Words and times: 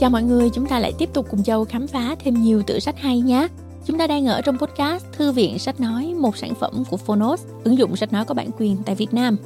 Chào 0.00 0.10
mọi 0.10 0.22
người, 0.22 0.50
chúng 0.50 0.66
ta 0.66 0.78
lại 0.78 0.92
tiếp 0.98 1.08
tục 1.12 1.26
cùng 1.30 1.42
Châu 1.42 1.64
khám 1.64 1.86
phá 1.86 2.16
thêm 2.24 2.42
nhiều 2.42 2.62
tựa 2.62 2.78
sách 2.78 2.98
hay 2.98 3.20
nhé. 3.20 3.48
Chúng 3.86 3.98
ta 3.98 4.06
đang 4.06 4.26
ở 4.26 4.42
trong 4.42 4.58
podcast 4.58 5.04
Thư 5.12 5.32
viện 5.32 5.58
Sách 5.58 5.80
Nói, 5.80 6.14
một 6.18 6.36
sản 6.36 6.54
phẩm 6.54 6.82
của 6.90 6.96
Phonos, 6.96 7.42
ứng 7.64 7.78
dụng 7.78 7.96
sách 7.96 8.12
nói 8.12 8.24
có 8.24 8.34
bản 8.34 8.50
quyền 8.58 8.76
tại 8.86 8.94
Việt 8.94 9.14
Nam. 9.14 9.36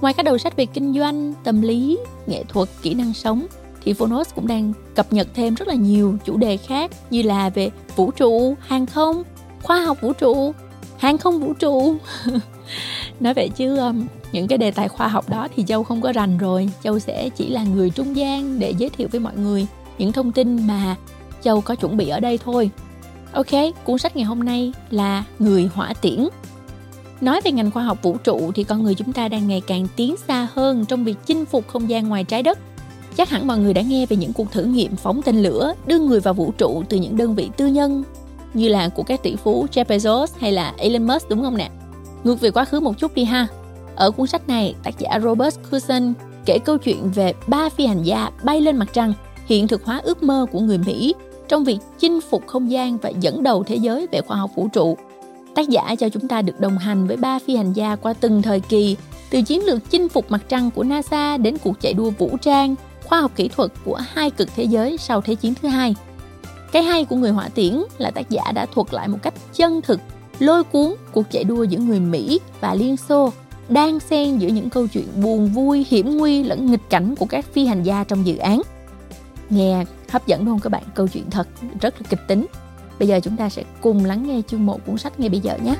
Ngoài 0.00 0.14
các 0.14 0.22
đầu 0.22 0.38
sách 0.38 0.56
về 0.56 0.66
kinh 0.66 0.94
doanh, 0.94 1.34
tâm 1.44 1.62
lý, 1.62 1.98
nghệ 2.26 2.44
thuật, 2.48 2.68
kỹ 2.82 2.94
năng 2.94 3.14
sống, 3.14 3.46
thì 3.84 3.92
Phonos 3.92 4.34
cũng 4.34 4.46
đang 4.46 4.72
cập 4.94 5.12
nhật 5.12 5.28
thêm 5.34 5.54
rất 5.54 5.68
là 5.68 5.74
nhiều 5.74 6.16
chủ 6.24 6.36
đề 6.36 6.56
khác 6.56 6.90
như 7.10 7.22
là 7.22 7.50
về 7.50 7.70
vũ 7.96 8.10
trụ, 8.10 8.54
hàng 8.60 8.86
không, 8.86 9.22
khoa 9.62 9.84
học 9.84 10.00
vũ 10.00 10.12
trụ, 10.12 10.52
hàng 10.98 11.18
không 11.18 11.40
vũ 11.40 11.52
trụ. 11.52 11.96
Nói 13.20 13.34
vậy 13.34 13.48
chứ 13.56 13.76
um, 13.76 14.06
những 14.32 14.48
cái 14.48 14.58
đề 14.58 14.70
tài 14.70 14.88
khoa 14.88 15.08
học 15.08 15.28
đó 15.28 15.48
thì 15.56 15.64
Châu 15.66 15.84
không 15.84 16.00
có 16.00 16.12
rành 16.12 16.38
rồi. 16.38 16.70
Châu 16.82 16.98
sẽ 16.98 17.28
chỉ 17.28 17.48
là 17.48 17.64
người 17.64 17.90
trung 17.90 18.16
gian 18.16 18.58
để 18.58 18.74
giới 18.78 18.90
thiệu 18.90 19.08
với 19.12 19.20
mọi 19.20 19.36
người 19.36 19.66
những 19.98 20.12
thông 20.12 20.32
tin 20.32 20.66
mà 20.66 20.96
Châu 21.42 21.60
có 21.60 21.74
chuẩn 21.74 21.96
bị 21.96 22.08
ở 22.08 22.20
đây 22.20 22.38
thôi. 22.38 22.70
Ok, 23.32 23.74
cuốn 23.84 23.98
sách 23.98 24.16
ngày 24.16 24.24
hôm 24.24 24.44
nay 24.44 24.72
là 24.90 25.24
Người 25.38 25.70
hỏa 25.74 25.94
tiễn. 25.94 26.28
Nói 27.20 27.40
về 27.44 27.52
ngành 27.52 27.70
khoa 27.70 27.82
học 27.82 27.98
vũ 28.02 28.16
trụ 28.24 28.52
thì 28.54 28.64
con 28.64 28.82
người 28.82 28.94
chúng 28.94 29.12
ta 29.12 29.28
đang 29.28 29.48
ngày 29.48 29.62
càng 29.66 29.86
tiến 29.96 30.14
xa 30.28 30.48
hơn 30.54 30.84
trong 30.84 31.04
việc 31.04 31.16
chinh 31.26 31.44
phục 31.44 31.68
không 31.68 31.90
gian 31.90 32.08
ngoài 32.08 32.24
trái 32.24 32.42
đất. 32.42 32.58
Chắc 33.16 33.30
hẳn 33.30 33.46
mọi 33.46 33.58
người 33.58 33.74
đã 33.74 33.82
nghe 33.82 34.06
về 34.06 34.16
những 34.16 34.32
cuộc 34.32 34.52
thử 34.52 34.64
nghiệm 34.64 34.96
phóng 34.96 35.22
tên 35.22 35.42
lửa 35.42 35.74
đưa 35.86 35.98
người 35.98 36.20
vào 36.20 36.34
vũ 36.34 36.52
trụ 36.58 36.82
từ 36.88 36.96
những 36.96 37.16
đơn 37.16 37.34
vị 37.34 37.50
tư 37.56 37.66
nhân 37.66 38.04
như 38.54 38.68
là 38.68 38.88
của 38.88 39.02
các 39.02 39.22
tỷ 39.22 39.36
phú 39.36 39.66
Jeff 39.72 39.84
Bezos 39.84 40.26
hay 40.38 40.52
là 40.52 40.74
Elon 40.78 41.06
Musk 41.06 41.28
đúng 41.28 41.42
không 41.42 41.56
nè? 41.56 41.70
Ngược 42.24 42.40
về 42.40 42.50
quá 42.50 42.64
khứ 42.64 42.80
một 42.80 42.98
chút 42.98 43.14
đi 43.14 43.24
ha. 43.24 43.46
Ở 43.96 44.10
cuốn 44.10 44.26
sách 44.26 44.48
này, 44.48 44.74
tác 44.82 44.98
giả 44.98 45.20
Robert 45.22 45.58
Coulson 45.70 46.12
kể 46.44 46.58
câu 46.58 46.78
chuyện 46.78 47.10
về 47.10 47.32
ba 47.46 47.68
phi 47.68 47.86
hành 47.86 48.02
gia 48.02 48.30
bay 48.42 48.60
lên 48.60 48.76
mặt 48.76 48.88
trăng, 48.92 49.12
hiện 49.46 49.68
thực 49.68 49.84
hóa 49.84 50.00
ước 50.04 50.22
mơ 50.22 50.46
của 50.52 50.60
người 50.60 50.78
Mỹ 50.78 51.14
trong 51.48 51.64
việc 51.64 51.78
chinh 51.98 52.20
phục 52.30 52.46
không 52.46 52.70
gian 52.70 52.98
và 52.98 53.08
dẫn 53.08 53.42
đầu 53.42 53.64
thế 53.64 53.76
giới 53.76 54.06
về 54.12 54.20
khoa 54.20 54.36
học 54.36 54.50
vũ 54.54 54.68
trụ. 54.68 54.96
Tác 55.54 55.68
giả 55.68 55.94
cho 55.98 56.08
chúng 56.08 56.28
ta 56.28 56.42
được 56.42 56.60
đồng 56.60 56.78
hành 56.78 57.06
với 57.06 57.16
ba 57.16 57.38
phi 57.38 57.56
hành 57.56 57.72
gia 57.72 57.96
qua 57.96 58.12
từng 58.12 58.42
thời 58.42 58.60
kỳ, 58.60 58.96
từ 59.30 59.42
chiến 59.42 59.64
lược 59.64 59.90
chinh 59.90 60.08
phục 60.08 60.30
mặt 60.30 60.42
trăng 60.48 60.70
của 60.70 60.82
NASA 60.82 61.36
đến 61.36 61.56
cuộc 61.64 61.80
chạy 61.80 61.94
đua 61.94 62.10
vũ 62.10 62.36
trang, 62.42 62.74
khoa 63.04 63.20
học 63.20 63.32
kỹ 63.36 63.48
thuật 63.48 63.70
của 63.84 64.00
hai 64.08 64.30
cực 64.30 64.48
thế 64.56 64.64
giới 64.64 64.96
sau 64.96 65.20
Thế 65.20 65.34
chiến 65.34 65.54
thứ 65.62 65.68
hai. 65.68 65.94
Cái 66.72 66.82
hay 66.82 67.04
của 67.04 67.16
người 67.16 67.30
hỏa 67.30 67.48
tiễn 67.48 67.82
là 67.98 68.10
tác 68.10 68.30
giả 68.30 68.52
đã 68.54 68.66
thuật 68.66 68.94
lại 68.94 69.08
một 69.08 69.18
cách 69.22 69.34
chân 69.54 69.80
thực, 69.82 70.00
lôi 70.38 70.64
cuốn 70.64 70.94
cuộc 71.12 71.30
chạy 71.30 71.44
đua 71.44 71.62
giữa 71.62 71.78
người 71.78 72.00
Mỹ 72.00 72.40
và 72.60 72.74
Liên 72.74 72.96
Xô 72.96 73.32
đang 73.68 74.00
xen 74.00 74.38
giữa 74.38 74.48
những 74.48 74.70
câu 74.70 74.86
chuyện 74.86 75.06
buồn 75.22 75.48
vui, 75.48 75.86
hiểm 75.88 76.16
nguy 76.16 76.42
lẫn 76.42 76.70
nghịch 76.70 76.90
cảnh 76.90 77.14
của 77.16 77.26
các 77.26 77.44
phi 77.52 77.66
hành 77.66 77.82
gia 77.82 78.04
trong 78.04 78.26
dự 78.26 78.36
án. 78.36 78.62
Nghe 79.50 79.84
hấp 80.08 80.26
dẫn 80.26 80.44
đúng 80.44 80.54
không 80.54 80.60
các 80.60 80.70
bạn? 80.70 80.82
Câu 80.94 81.08
chuyện 81.08 81.30
thật 81.30 81.48
rất 81.80 81.94
là 81.94 82.06
kịch 82.08 82.20
tính. 82.28 82.46
Bây 82.98 83.08
giờ 83.08 83.20
chúng 83.22 83.36
ta 83.36 83.48
sẽ 83.48 83.62
cùng 83.80 84.04
lắng 84.04 84.26
nghe 84.26 84.42
chương 84.46 84.66
một 84.66 84.80
cuốn 84.86 84.98
sách 84.98 85.20
ngay 85.20 85.28
bây 85.28 85.40
giờ 85.40 85.58
nhé. 85.62 85.76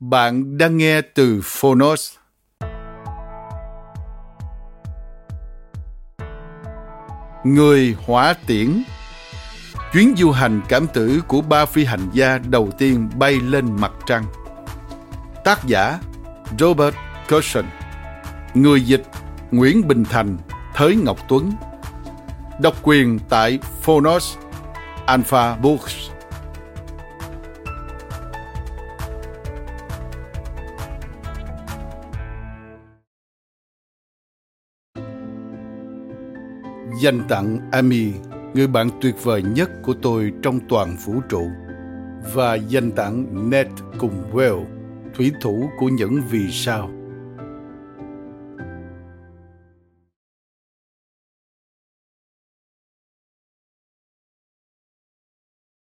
Bạn 0.00 0.58
đang 0.58 0.76
nghe 0.76 1.00
từ 1.00 1.40
Phonos. 1.44 2.12
Người 7.44 7.96
hỏa 8.06 8.34
tiễn 8.46 8.82
Chuyến 9.92 10.14
du 10.16 10.30
hành 10.30 10.60
cảm 10.68 10.86
tử 10.86 11.22
của 11.28 11.40
ba 11.40 11.66
phi 11.66 11.84
hành 11.84 12.10
gia 12.12 12.38
đầu 12.38 12.70
tiên 12.78 13.10
bay 13.18 13.32
lên 13.40 13.76
mặt 13.80 13.92
trăng. 14.06 14.24
Tác 15.44 15.64
giả 15.66 15.98
Robert 16.58 16.94
Cushon 17.28 17.64
Người 18.54 18.80
dịch 18.80 19.02
Nguyễn 19.50 19.88
Bình 19.88 20.04
Thành 20.04 20.36
Thới 20.74 20.96
Ngọc 20.96 21.18
Tuấn. 21.28 21.52
Độc 22.60 22.74
quyền 22.82 23.18
tại 23.28 23.58
Phonos 23.82 24.36
Alpha 25.06 25.56
Books. 25.56 26.10
Dành 37.02 37.20
tặng 37.28 37.58
Amy, 37.72 38.12
người 38.54 38.66
bạn 38.66 38.88
tuyệt 39.00 39.14
vời 39.22 39.42
nhất 39.42 39.70
của 39.82 39.94
tôi 40.02 40.32
trong 40.42 40.58
toàn 40.68 40.96
vũ 41.04 41.20
trụ. 41.28 41.50
Và 42.34 42.54
danh 42.54 42.92
tặng 42.92 43.50
Ned 43.50 43.66
cùng 43.98 44.22
Will, 44.32 44.64
thủy 45.14 45.32
thủ 45.40 45.70
của 45.78 45.88
những 45.88 46.20
vì 46.30 46.50
sao. 46.50 46.90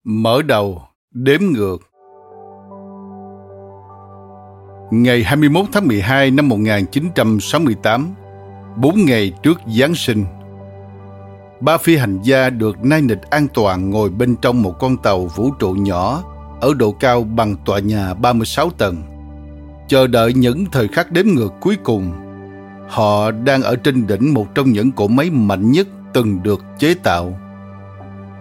Mở 0.03 0.41
đầu, 0.41 0.81
đếm 1.11 1.41
ngược. 1.41 1.77
Ngày 4.91 5.23
21 5.23 5.65
tháng 5.71 5.87
12 5.87 6.31
năm 6.31 6.49
1968, 6.49 8.13
bốn 8.77 9.05
ngày 9.05 9.33
trước 9.43 9.57
Giáng 9.79 9.95
sinh, 9.95 10.25
ba 11.63 11.77
phi 11.77 11.97
hành 11.97 12.21
gia 12.21 12.49
được 12.49 12.85
nai 12.85 13.01
nịch 13.01 13.21
an 13.29 13.47
toàn 13.53 13.89
ngồi 13.89 14.09
bên 14.09 14.35
trong 14.35 14.61
một 14.61 14.79
con 14.79 14.97
tàu 14.97 15.25
vũ 15.25 15.51
trụ 15.59 15.71
nhỏ 15.71 16.23
ở 16.61 16.73
độ 16.73 16.91
cao 16.91 17.23
bằng 17.23 17.55
tòa 17.65 17.79
nhà 17.79 18.13
36 18.13 18.69
tầng. 18.69 19.03
Chờ 19.87 20.07
đợi 20.07 20.33
những 20.33 20.65
thời 20.71 20.87
khắc 20.87 21.11
đếm 21.11 21.25
ngược 21.25 21.53
cuối 21.61 21.77
cùng. 21.83 22.11
Họ 22.89 23.31
đang 23.31 23.61
ở 23.61 23.75
trên 23.75 24.07
đỉnh 24.07 24.33
một 24.33 24.55
trong 24.55 24.71
những 24.71 24.91
cỗ 24.91 25.07
máy 25.07 25.29
mạnh 25.29 25.71
nhất 25.71 25.87
từng 26.13 26.43
được 26.43 26.61
chế 26.79 26.93
tạo. 26.93 27.39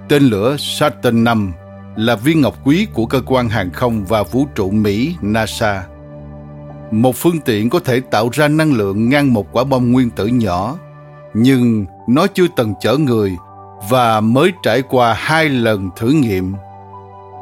Tên 0.08 0.22
lửa 0.22 0.56
Saturn 0.58 1.24
5 1.24 1.52
là 1.96 2.16
viên 2.16 2.40
ngọc 2.40 2.58
quý 2.64 2.86
của 2.94 3.06
cơ 3.06 3.20
quan 3.26 3.48
hàng 3.48 3.70
không 3.70 4.04
và 4.04 4.22
vũ 4.22 4.46
trụ 4.54 4.70
Mỹ, 4.70 5.16
NASA. 5.20 5.86
Một 6.90 7.16
phương 7.16 7.40
tiện 7.40 7.70
có 7.70 7.78
thể 7.78 8.00
tạo 8.00 8.28
ra 8.32 8.48
năng 8.48 8.72
lượng 8.72 9.08
ngang 9.08 9.34
một 9.34 9.52
quả 9.52 9.64
bom 9.64 9.92
nguyên 9.92 10.10
tử 10.10 10.26
nhỏ 10.26 10.76
nhưng 11.34 11.86
nó 12.06 12.26
chưa 12.26 12.46
từng 12.56 12.74
chở 12.80 12.96
người 12.96 13.36
và 13.90 14.20
mới 14.20 14.52
trải 14.62 14.82
qua 14.82 15.14
hai 15.18 15.48
lần 15.48 15.90
thử 15.96 16.08
nghiệm. 16.08 16.54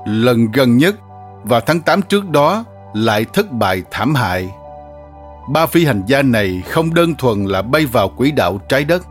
Lần 0.06 0.46
gần 0.52 0.76
nhất 0.76 0.96
vào 1.42 1.60
tháng 1.60 1.80
8 1.80 2.02
trước 2.02 2.30
đó 2.30 2.64
lại 2.94 3.26
thất 3.32 3.52
bại 3.52 3.82
thảm 3.90 4.14
hại. 4.14 4.50
Ba 5.48 5.66
phi 5.66 5.84
hành 5.84 6.02
gia 6.06 6.22
này 6.22 6.62
không 6.68 6.94
đơn 6.94 7.14
thuần 7.14 7.44
là 7.44 7.62
bay 7.62 7.86
vào 7.86 8.08
quỹ 8.08 8.30
đạo 8.30 8.60
trái 8.68 8.84
đất, 8.84 9.06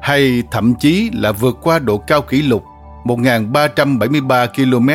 hay 0.00 0.42
thậm 0.50 0.74
chí 0.74 1.10
là 1.12 1.32
vượt 1.32 1.58
qua 1.62 1.78
độ 1.78 1.98
cao 1.98 2.22
kỷ 2.22 2.42
lục 2.42 2.64
1.373 3.04 4.46
km 4.46 4.90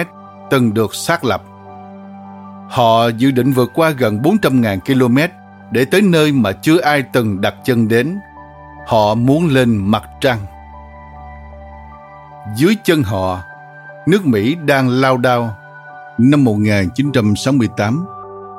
từng 0.50 0.74
được 0.74 0.96
xác 0.96 1.24
lập. 1.24 1.44
Họ 2.70 3.08
dự 3.08 3.32
định 3.32 3.52
vượt 3.52 3.72
qua 3.74 3.90
gần 3.90 4.20
400.000 4.22 4.80
km 4.80 5.18
để 5.72 5.86
tới 5.86 6.02
nơi 6.02 6.32
mà 6.32 6.52
chưa 6.52 6.82
ai 6.82 7.04
từng 7.14 7.42
đặt 7.42 7.56
chân 7.64 7.88
đến 7.88 8.20
họ 8.88 9.16
muốn 9.16 9.48
lên 9.48 9.78
mặt 9.78 10.04
trăng. 10.22 10.40
Dưới 12.56 12.76
chân 12.84 13.04
họ, 13.04 13.42
nước 14.08 14.26
Mỹ 14.26 14.56
đang 14.66 14.90
lao 14.90 15.18
đao. 15.18 15.56
Năm 16.18 16.44
1968, 16.44 18.06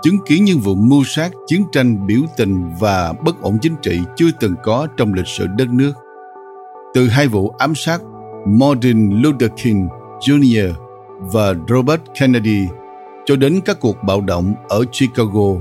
chứng 0.02 0.18
kiến 0.26 0.44
những 0.44 0.58
vụ 0.58 0.74
mưu 0.74 1.04
sát, 1.04 1.30
chiến 1.46 1.64
tranh, 1.72 2.06
biểu 2.06 2.20
tình 2.36 2.74
và 2.80 3.12
bất 3.24 3.40
ổn 3.40 3.58
chính 3.62 3.76
trị 3.82 4.00
chưa 4.16 4.30
từng 4.40 4.54
có 4.62 4.86
trong 4.96 5.14
lịch 5.14 5.26
sử 5.26 5.46
đất 5.46 5.68
nước. 5.68 5.92
Từ 6.94 7.08
hai 7.08 7.28
vụ 7.28 7.54
ám 7.58 7.74
sát 7.74 8.00
Martin 8.46 9.22
Luther 9.22 9.50
King 9.62 9.88
Jr. 10.20 10.72
và 11.18 11.54
Robert 11.68 12.00
Kennedy 12.20 12.66
cho 13.26 13.36
đến 13.36 13.60
các 13.64 13.80
cuộc 13.80 13.96
bạo 14.02 14.20
động 14.20 14.54
ở 14.68 14.84
Chicago 14.92 15.54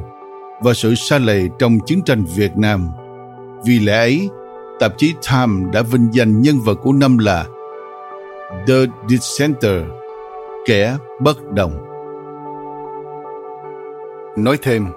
và 0.61 0.73
sự 0.73 0.95
xa 0.95 1.17
lầy 1.17 1.49
trong 1.59 1.79
chiến 1.85 2.01
tranh 2.01 2.25
Việt 2.35 2.57
Nam. 2.57 2.89
Vì 3.65 3.79
lẽ 3.79 3.97
ấy, 3.97 4.29
tạp 4.79 4.97
chí 4.97 5.13
Time 5.29 5.69
đã 5.74 5.81
vinh 5.81 6.09
danh 6.12 6.41
nhân 6.41 6.59
vật 6.65 6.75
của 6.83 6.94
năm 6.94 7.18
là 7.18 7.45
The 8.68 8.74
Dissenter, 9.07 9.81
kẻ 10.65 10.97
bất 11.19 11.51
đồng. 11.51 11.71
Nói 14.38 14.57
thêm, 14.62 14.88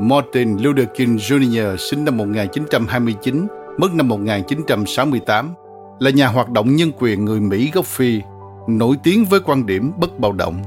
Martin 0.00 0.56
Luther 0.56 0.86
King 0.94 1.16
Jr. 1.16 1.76
sinh 1.76 2.04
năm 2.04 2.16
1929, 2.16 3.46
mất 3.78 3.94
năm 3.94 4.08
1968, 4.08 5.54
là 5.98 6.10
nhà 6.10 6.26
hoạt 6.26 6.50
động 6.50 6.76
nhân 6.76 6.90
quyền 6.98 7.24
người 7.24 7.40
Mỹ 7.40 7.70
gốc 7.74 7.84
Phi, 7.84 8.20
nổi 8.68 8.96
tiếng 9.02 9.24
với 9.24 9.40
quan 9.40 9.66
điểm 9.66 9.92
bất 10.00 10.18
bạo 10.18 10.32
động. 10.32 10.62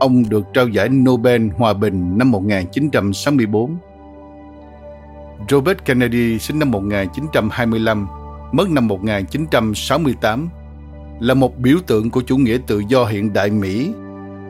Ông 0.00 0.22
được 0.28 0.44
trao 0.54 0.68
giải 0.68 0.88
Nobel 0.88 1.48
Hòa 1.56 1.72
Bình 1.72 2.18
năm 2.18 2.30
1964 2.30 3.76
Robert 5.48 5.78
Kennedy 5.84 6.38
sinh 6.38 6.58
năm 6.58 6.70
1925, 6.70 8.06
mất 8.52 8.70
năm 8.70 8.86
1968, 8.86 10.48
là 11.20 11.34
một 11.34 11.58
biểu 11.58 11.76
tượng 11.86 12.10
của 12.10 12.22
chủ 12.22 12.36
nghĩa 12.36 12.58
tự 12.66 12.82
do 12.88 13.04
hiện 13.04 13.32
đại 13.32 13.50
Mỹ. 13.50 13.92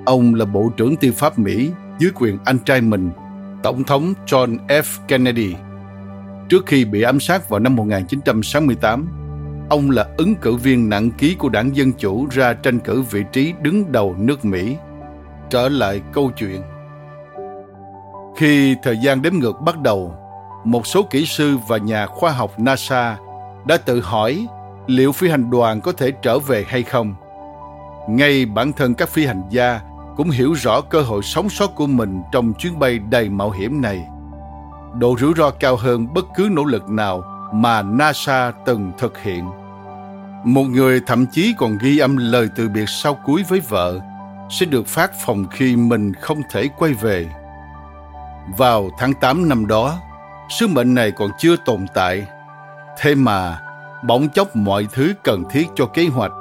Ông 0.07 0.35
là 0.35 0.45
Bộ 0.45 0.73
trưởng 0.77 0.97
Tư 0.97 1.13
pháp 1.13 1.39
Mỹ 1.39 1.71
dưới 1.99 2.11
quyền 2.15 2.39
anh 2.45 2.59
trai 2.59 2.81
mình, 2.81 3.11
Tổng 3.63 3.85
thống 3.85 4.15
John 4.27 4.57
F. 4.67 4.83
Kennedy. 5.09 5.55
Trước 6.49 6.67
khi 6.67 6.85
bị 6.85 7.03
ám 7.03 7.21
sát 7.21 7.49
vào 7.49 7.61
năm 7.61 7.77
1968, 7.77 9.09
ông 9.71 9.91
là 9.91 10.07
ứng 10.17 10.35
cử 10.35 10.57
viên 10.57 10.89
nặng 10.89 11.11
ký 11.11 11.35
của 11.35 11.49
đảng 11.49 11.77
Dân 11.77 11.93
Chủ 11.93 12.27
ra 12.31 12.55
tranh 12.55 12.79
cử 12.81 13.03
vị 13.03 13.25
trí 13.33 13.53
đứng 13.63 13.93
đầu 13.93 14.15
nước 14.19 14.45
Mỹ. 14.45 14.77
Trở 15.51 15.69
lại 15.69 16.03
câu 16.13 16.31
chuyện. 16.37 16.63
Khi 18.37 18.77
thời 18.83 18.99
gian 19.03 19.23
đếm 19.23 19.33
ngược 19.35 19.61
bắt 19.61 19.81
đầu, 19.81 20.15
một 20.69 20.87
số 20.87 21.03
kỹ 21.03 21.27
sư 21.27 21.57
và 21.69 21.77
nhà 21.77 22.07
khoa 22.07 22.31
học 22.31 22.61
NASA 22.61 23.17
đã 23.67 23.77
tự 23.77 24.01
hỏi 24.01 24.47
liệu 24.87 25.13
phi 25.13 25.29
hành 25.29 25.51
đoàn 25.51 25.81
có 25.81 25.93
thể 25.93 26.11
trở 26.11 26.39
về 26.39 26.65
hay 26.69 26.83
không. 26.83 27.15
Ngay 28.09 28.47
bản 28.47 28.73
thân 28.73 28.95
các 28.95 29.09
phi 29.09 29.27
hành 29.27 29.43
gia 29.51 29.81
cũng 30.17 30.31
hiểu 30.31 30.53
rõ 30.53 30.81
cơ 30.81 31.03
hội 31.03 31.23
sống 31.23 31.49
sót 31.49 31.75
của 31.75 31.87
mình 31.87 32.23
trong 32.33 32.53
chuyến 32.53 32.79
bay 32.79 32.99
đầy 32.99 33.29
mạo 33.29 33.51
hiểm 33.51 33.81
này. 33.83 34.07
Độ 34.95 35.17
rủi 35.19 35.33
ro 35.37 35.51
cao 35.51 35.77
hơn 35.77 36.15
bất 36.15 36.25
cứ 36.37 36.49
nỗ 36.53 36.65
lực 36.65 36.91
nào 36.91 37.23
mà 37.53 37.83
NASA 37.83 38.53
từng 38.67 38.93
thực 38.99 39.23
hiện. 39.23 39.45
Một 40.45 40.65
người 40.65 41.01
thậm 41.07 41.27
chí 41.27 41.55
còn 41.59 41.79
ghi 41.79 41.99
âm 41.99 42.17
lời 42.17 42.49
từ 42.57 42.69
biệt 42.69 42.89
sau 42.89 43.15
cuối 43.15 43.45
với 43.49 43.61
vợ 43.69 44.01
sẽ 44.51 44.67
được 44.67 44.87
phát 44.87 45.11
phòng 45.27 45.47
khi 45.51 45.77
mình 45.77 46.15
không 46.15 46.43
thể 46.51 46.69
quay 46.79 46.93
về. 46.93 47.27
Vào 48.57 48.91
tháng 48.99 49.15
8 49.15 49.49
năm 49.49 49.67
đó, 49.67 49.99
sứ 50.49 50.67
mệnh 50.67 50.95
này 50.95 51.11
còn 51.11 51.31
chưa 51.39 51.57
tồn 51.65 51.87
tại. 51.95 52.27
Thế 53.01 53.15
mà, 53.15 53.61
bỗng 54.07 54.29
chốc 54.29 54.57
mọi 54.57 54.87
thứ 54.93 55.13
cần 55.25 55.45
thiết 55.51 55.67
cho 55.75 55.87
kế 55.87 56.07
hoạch, 56.07 56.33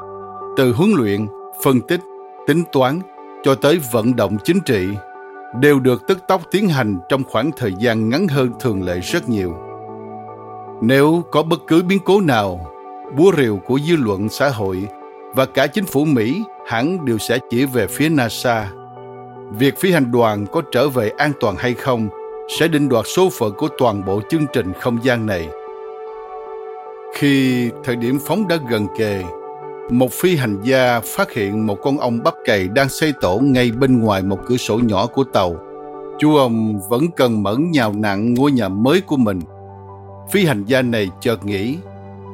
từ 0.58 0.74
huấn 0.74 0.92
luyện, 0.92 1.28
phân 1.64 1.82
tích, 1.82 2.02
tính 2.48 2.64
toán 2.72 3.00
cho 3.44 3.56
tới 3.56 3.80
vận 3.92 4.16
động 4.16 4.38
chính 4.44 4.60
trị, 4.62 4.88
đều 5.60 5.80
được 5.80 6.08
tức 6.08 6.20
tốc 6.28 6.42
tiến 6.52 6.68
hành 6.70 6.98
trong 7.10 7.24
khoảng 7.24 7.52
thời 7.58 7.74
gian 7.80 8.10
ngắn 8.10 8.28
hơn 8.28 8.52
thường 8.60 8.84
lệ 8.84 9.00
rất 9.00 9.30
nhiều. 9.30 9.54
Nếu 10.82 11.24
có 11.32 11.44
bất 11.44 11.60
cứ 11.68 11.84
biến 11.84 12.00
cố 12.06 12.22
nào, 12.22 12.72
búa 13.18 13.32
rìu 13.38 13.58
của 13.66 13.80
dư 13.80 13.96
luận 13.96 14.30
xã 14.30 14.50
hội 14.50 14.88
và 15.36 15.46
cả 15.46 15.68
chính 15.68 15.86
phủ 15.86 16.06
Mỹ 16.06 16.44
hẳn 16.68 17.06
đều 17.06 17.18
sẽ 17.18 17.40
chỉ 17.50 17.66
về 17.66 17.88
phía 17.88 18.10
NASA. 18.10 18.72
Việc 19.52 19.78
phi 19.80 19.92
hành 19.92 20.12
đoàn 20.12 20.46
có 20.52 20.62
trở 20.72 20.90
về 20.90 21.12
an 21.18 21.32
toàn 21.40 21.56
hay 21.56 21.74
không 21.74 22.10
sẽ 22.48 22.68
định 22.68 22.90
đoạt 22.90 23.06
số 23.08 23.30
phận 23.30 23.54
của 23.54 23.68
toàn 23.78 24.06
bộ 24.06 24.22
chương 24.30 24.46
trình 24.54 24.74
không 24.74 25.04
gian 25.04 25.26
này. 25.26 25.50
Khi 27.16 27.70
thời 27.84 27.96
điểm 27.96 28.20
phóng 28.26 28.48
đã 28.48 28.58
gần 28.70 28.88
kề, 28.98 29.24
một 29.90 30.12
phi 30.12 30.36
hành 30.36 30.62
gia 30.64 31.00
phát 31.00 31.32
hiện 31.32 31.68
một 31.68 31.76
con 31.84 31.98
ong 31.98 32.24
bắp 32.24 32.34
cày 32.46 32.68
đang 32.68 32.90
xây 32.90 33.14
tổ 33.22 33.40
ngay 33.40 33.72
bên 33.72 34.02
ngoài 34.02 34.24
một 34.24 34.40
cửa 34.46 34.58
sổ 34.58 34.80
nhỏ 34.84 35.08
của 35.08 35.24
tàu. 35.24 35.56
Chú 36.20 36.36
ông 36.36 36.80
vẫn 36.90 37.04
cần 37.16 37.44
mẫn 37.44 37.72
nhào 37.72 37.94
nặng 37.94 38.34
ngôi 38.34 38.52
nhà 38.52 38.70
mới 38.70 39.02
của 39.02 39.18
mình. 39.18 39.40
Phi 40.32 40.46
hành 40.46 40.66
gia 40.66 40.82
này 40.82 41.10
chợt 41.22 41.46
nghĩ, 41.46 41.78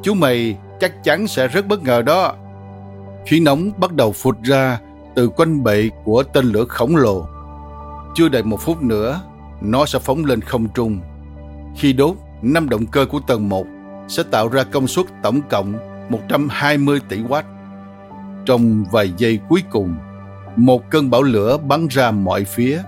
chú 0.04 0.14
mày 0.14 0.58
chắc 0.80 1.04
chắn 1.04 1.28
sẽ 1.28 1.48
rất 1.48 1.68
bất 1.68 1.84
ngờ 1.84 2.02
đó. 2.02 2.34
Khí 3.26 3.40
nóng 3.40 3.72
bắt 3.78 3.94
đầu 3.94 4.12
phụt 4.12 4.36
ra 4.44 4.80
từ 5.16 5.28
quanh 5.28 5.64
bệ 5.64 5.90
của 6.04 6.24
tên 6.24 6.46
lửa 6.46 6.66
khổng 6.66 6.96
lồ. 6.96 7.26
Chưa 8.16 8.30
đầy 8.30 8.44
một 8.44 8.62
phút 8.62 8.84
nữa, 8.84 9.22
nó 9.64 9.86
sẽ 9.86 10.00
phóng 10.00 10.26
lên 10.26 10.42
không 10.42 10.68
trung. 10.74 11.00
Khi 11.78 11.94
đốt, 11.94 12.16
năm 12.42 12.70
động 12.70 12.86
cơ 12.86 13.06
của 13.06 13.20
tầng 13.28 13.50
1 13.50 13.66
sẽ 14.08 14.24
tạo 14.32 14.48
ra 14.48 14.64
công 14.64 14.88
suất 14.88 15.06
tổng 15.24 15.42
cộng 15.50 15.74
120 16.10 17.00
tỷ 17.10 17.22
watt. 17.24 17.44
Trong 18.46 18.86
vài 18.92 19.14
giây 19.18 19.40
cuối 19.50 19.64
cùng, 19.72 19.96
một 20.56 20.90
cơn 20.90 21.10
bão 21.10 21.22
lửa 21.22 21.58
bắn 21.58 21.88
ra 21.88 22.12
mọi 22.12 22.44
phía. 22.44 22.82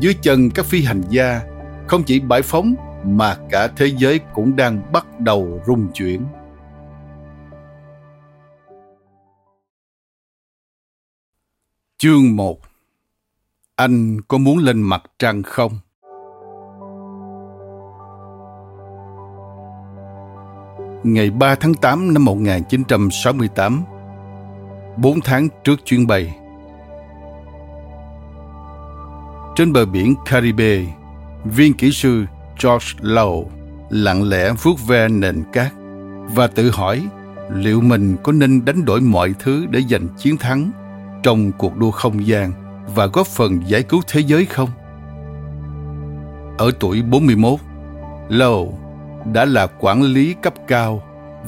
Dưới 0.00 0.14
chân 0.22 0.50
các 0.50 0.66
phi 0.66 0.82
hành 0.82 1.02
gia, 1.08 1.40
không 1.86 2.02
chỉ 2.02 2.20
bãi 2.20 2.42
phóng 2.42 2.74
mà 3.04 3.36
cả 3.50 3.68
thế 3.76 3.86
giới 3.98 4.20
cũng 4.34 4.56
đang 4.56 4.92
bắt 4.92 5.20
đầu 5.20 5.60
rung 5.66 5.92
chuyển. 5.92 6.24
Chương 11.98 12.36
1 12.36 12.60
Anh 13.76 14.20
có 14.28 14.38
muốn 14.38 14.58
lên 14.58 14.82
mặt 14.82 15.02
trăng 15.18 15.42
không? 15.42 15.78
Ngày 21.04 21.30
3 21.30 21.54
tháng 21.54 21.74
8 21.74 22.14
năm 22.14 22.24
1968 22.24 23.82
4 24.96 25.20
tháng 25.20 25.48
trước 25.64 25.84
chuyến 25.84 26.06
bay 26.06 26.36
Trên 29.56 29.72
bờ 29.72 29.86
biển 29.86 30.14
Caribe 30.26 30.78
Viên 31.44 31.74
kỹ 31.74 31.90
sư 31.92 32.24
George 32.62 32.86
Lowe 33.00 33.44
lặng 33.90 34.28
lẽ 34.28 34.52
vuốt 34.62 34.86
ve 34.86 35.08
nền 35.08 35.42
cát 35.52 35.72
và 36.34 36.46
tự 36.46 36.70
hỏi 36.70 37.08
liệu 37.50 37.80
mình 37.80 38.16
có 38.22 38.32
nên 38.32 38.64
đánh 38.64 38.84
đổi 38.84 39.00
mọi 39.00 39.34
thứ 39.38 39.66
để 39.70 39.80
giành 39.90 40.08
chiến 40.18 40.36
thắng 40.36 40.70
trong 41.22 41.52
cuộc 41.52 41.76
đua 41.76 41.90
không 41.90 42.26
gian 42.26 42.52
và 42.94 43.06
góp 43.06 43.26
phần 43.26 43.60
giải 43.66 43.82
cứu 43.82 44.00
thế 44.08 44.20
giới 44.20 44.46
không? 44.46 44.68
Ở 46.58 46.70
tuổi 46.80 47.02
41, 47.02 47.60
Lowe 48.28 48.81
đã 49.24 49.44
là 49.44 49.66
quản 49.80 50.02
lý 50.02 50.34
cấp 50.42 50.54
cao 50.68 51.02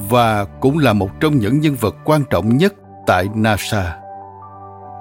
và 0.09 0.45
cũng 0.59 0.77
là 0.77 0.93
một 0.93 1.09
trong 1.19 1.37
những 1.37 1.59
nhân 1.59 1.75
vật 1.79 1.95
quan 2.03 2.23
trọng 2.29 2.57
nhất 2.57 2.73
tại 3.07 3.27
NASA. 3.35 3.97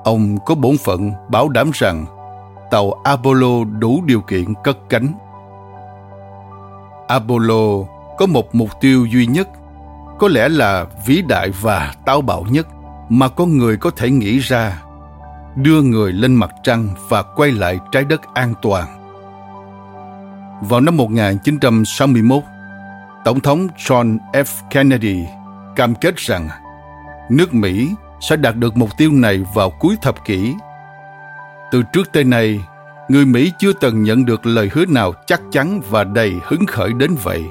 Ông 0.05 0.39
có 0.47 0.55
bổn 0.55 0.77
phận 0.85 1.13
bảo 1.29 1.49
đảm 1.49 1.71
rằng 1.75 2.07
tàu 2.71 2.93
Apollo 3.05 3.65
đủ 3.79 4.03
điều 4.07 4.21
kiện 4.21 4.55
cất 4.65 4.79
cánh. 4.89 5.13
Apollo 7.09 7.85
có 8.19 8.27
một 8.27 8.55
mục 8.55 8.71
tiêu 8.81 9.07
duy 9.07 9.27
nhất, 9.27 9.49
có 10.19 10.29
lẽ 10.29 10.49
là 10.49 10.87
vĩ 11.07 11.23
đại 11.23 11.51
và 11.61 11.95
táo 12.05 12.21
bạo 12.21 12.47
nhất 12.51 12.67
mà 13.09 13.29
con 13.29 13.59
người 13.59 13.77
có 13.77 13.91
thể 13.91 14.11
nghĩ 14.11 14.39
ra, 14.39 14.83
đưa 15.57 15.83
người 15.83 16.13
lên 16.13 16.35
mặt 16.35 16.51
trăng 16.63 16.89
và 17.09 17.23
quay 17.23 17.51
lại 17.51 17.79
trái 17.93 18.05
đất 18.05 18.35
an 18.35 18.55
toàn. 18.63 18.87
Vào 20.61 20.81
năm 20.81 20.97
1961, 20.97 22.43
Tổng 23.25 23.41
thống 23.41 23.69
John 23.77 24.19
F. 24.33 24.45
Kennedy 24.71 25.25
cam 25.77 25.95
kết 25.95 26.17
rằng 26.17 26.49
nước 27.31 27.55
Mỹ 27.55 27.91
sẽ 28.21 28.37
đạt 28.37 28.57
được 28.57 28.77
mục 28.77 28.91
tiêu 28.97 29.13
này 29.13 29.45
vào 29.55 29.71
cuối 29.71 29.97
thập 30.03 30.25
kỷ. 30.25 30.55
Từ 31.73 31.83
trước 31.93 32.13
tới 32.13 32.25
nay, 32.25 32.61
người 33.09 33.27
Mỹ 33.27 33.53
chưa 33.59 33.73
từng 33.73 34.03
nhận 34.03 34.25
được 34.25 34.47
lời 34.47 34.71
hứa 34.73 34.85
nào 34.87 35.13
chắc 35.27 35.41
chắn 35.53 35.81
và 35.91 36.05
đầy 36.05 36.33
hứng 36.43 36.67
khởi 36.67 36.93
đến 36.93 37.11
vậy. 37.23 37.43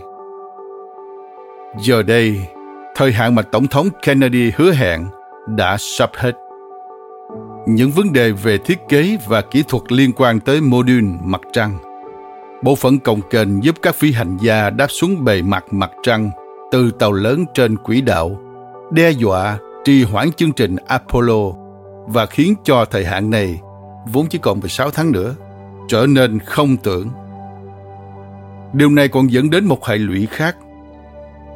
Giờ 1.79 2.03
đây, 2.03 2.47
thời 2.95 3.11
hạn 3.11 3.35
mà 3.35 3.41
Tổng 3.41 3.67
thống 3.67 3.87
Kennedy 4.01 4.51
hứa 4.55 4.71
hẹn 4.71 5.05
đã 5.47 5.77
sắp 5.79 6.09
hết. 6.15 6.31
Những 7.67 7.91
vấn 7.91 8.13
đề 8.13 8.31
về 8.31 8.57
thiết 8.57 8.77
kế 8.89 9.17
và 9.27 9.41
kỹ 9.41 9.63
thuật 9.67 9.91
liên 9.91 10.11
quan 10.15 10.39
tới 10.39 10.61
mô 10.61 10.83
đun 10.83 11.17
mặt 11.23 11.41
trăng– 11.53 11.77
Bộ 12.63 12.75
phận 12.75 12.99
cồng 12.99 13.21
kềnh 13.29 13.63
giúp 13.63 13.75
các 13.81 13.95
phi 13.95 14.11
hành 14.11 14.37
gia 14.41 14.69
đáp 14.69 14.87
xuống 14.89 15.25
bề 15.25 15.41
mặt 15.41 15.65
mặt 15.71 15.91
trăng 16.03 16.31
từ 16.71 16.91
tàu 16.91 17.11
lớn 17.11 17.45
trên 17.53 17.77
quỹ 17.77 18.01
đạo, 18.01 18.39
đe 18.91 19.11
dọa 19.11 19.57
trì 19.85 20.03
hoãn 20.03 20.31
chương 20.31 20.51
trình 20.51 20.75
Apollo 20.87 21.51
và 22.07 22.25
khiến 22.25 22.53
cho 22.63 22.85
thời 22.85 23.05
hạn 23.05 23.29
này, 23.29 23.59
vốn 24.11 24.27
chỉ 24.29 24.37
còn 24.37 24.59
16 24.59 24.91
tháng 24.91 25.11
nữa, 25.11 25.35
trở 25.87 26.05
nên 26.09 26.39
không 26.39 26.77
tưởng. 26.77 27.09
Điều 28.73 28.89
này 28.89 29.07
còn 29.07 29.31
dẫn 29.31 29.49
đến 29.49 29.65
một 29.65 29.85
hệ 29.85 29.97
lụy 29.97 30.27
khác. 30.31 30.55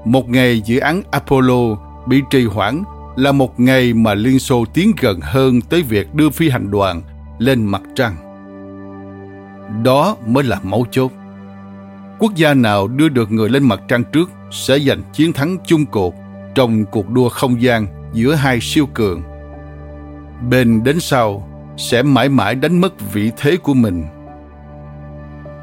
Một 0.05 0.29
ngày 0.29 0.61
dự 0.61 0.79
án 0.79 1.01
Apollo 1.11 1.75
bị 2.07 2.21
trì 2.29 2.45
hoãn 2.45 2.83
là 3.15 3.31
một 3.31 3.59
ngày 3.59 3.93
mà 3.93 4.13
Liên 4.13 4.39
Xô 4.39 4.65
tiến 4.73 4.91
gần 5.01 5.19
hơn 5.21 5.61
tới 5.61 5.81
việc 5.81 6.15
đưa 6.15 6.29
phi 6.29 6.49
hành 6.49 6.71
đoàn 6.71 7.01
lên 7.39 7.65
mặt 7.65 7.81
trăng. 7.95 8.26
Đó 9.83 10.15
mới 10.25 10.43
là 10.43 10.59
mấu 10.63 10.86
chốt. 10.91 11.12
Quốc 12.19 12.36
gia 12.36 12.53
nào 12.53 12.88
đưa 12.88 13.09
được 13.09 13.31
người 13.31 13.50
lên 13.50 13.63
mặt 13.63 13.79
trăng 13.88 14.03
trước 14.03 14.29
sẽ 14.51 14.79
giành 14.79 15.01
chiến 15.13 15.33
thắng 15.33 15.57
chung 15.65 15.86
cuộc 15.86 16.15
trong 16.55 16.86
cuộc 16.86 17.09
đua 17.09 17.29
không 17.29 17.62
gian 17.62 17.88
giữa 18.13 18.33
hai 18.33 18.59
siêu 18.62 18.88
cường. 18.93 19.21
Bên 20.50 20.83
đến 20.83 21.00
sau 21.00 21.47
sẽ 21.77 22.03
mãi 22.03 22.29
mãi 22.29 22.55
đánh 22.55 22.81
mất 22.81 23.13
vị 23.13 23.31
thế 23.38 23.57
của 23.57 23.74
mình. 23.74 24.05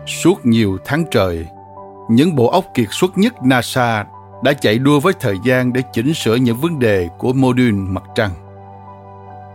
Suốt 0.07 0.47
nhiều 0.47 0.79
tháng 0.85 1.05
trời, 1.11 1.47
những 2.11 2.37
bộ 2.37 2.49
óc 2.49 2.65
kiệt 2.75 2.89
xuất 2.91 3.19
nhất 3.19 3.35
NASA 3.43 4.05
đã 4.45 4.53
chạy 4.53 4.79
đua 4.79 5.01
với 5.01 5.13
thời 5.21 5.37
gian 5.45 5.73
để 5.73 5.83
chỉnh 5.93 6.15
sửa 6.15 6.35
những 6.35 6.57
vấn 6.57 6.79
đề 6.79 7.09
của 7.19 7.33
mô 7.33 7.53
đun 7.53 7.95
mặt 7.95 8.03
trăng. 8.15 8.31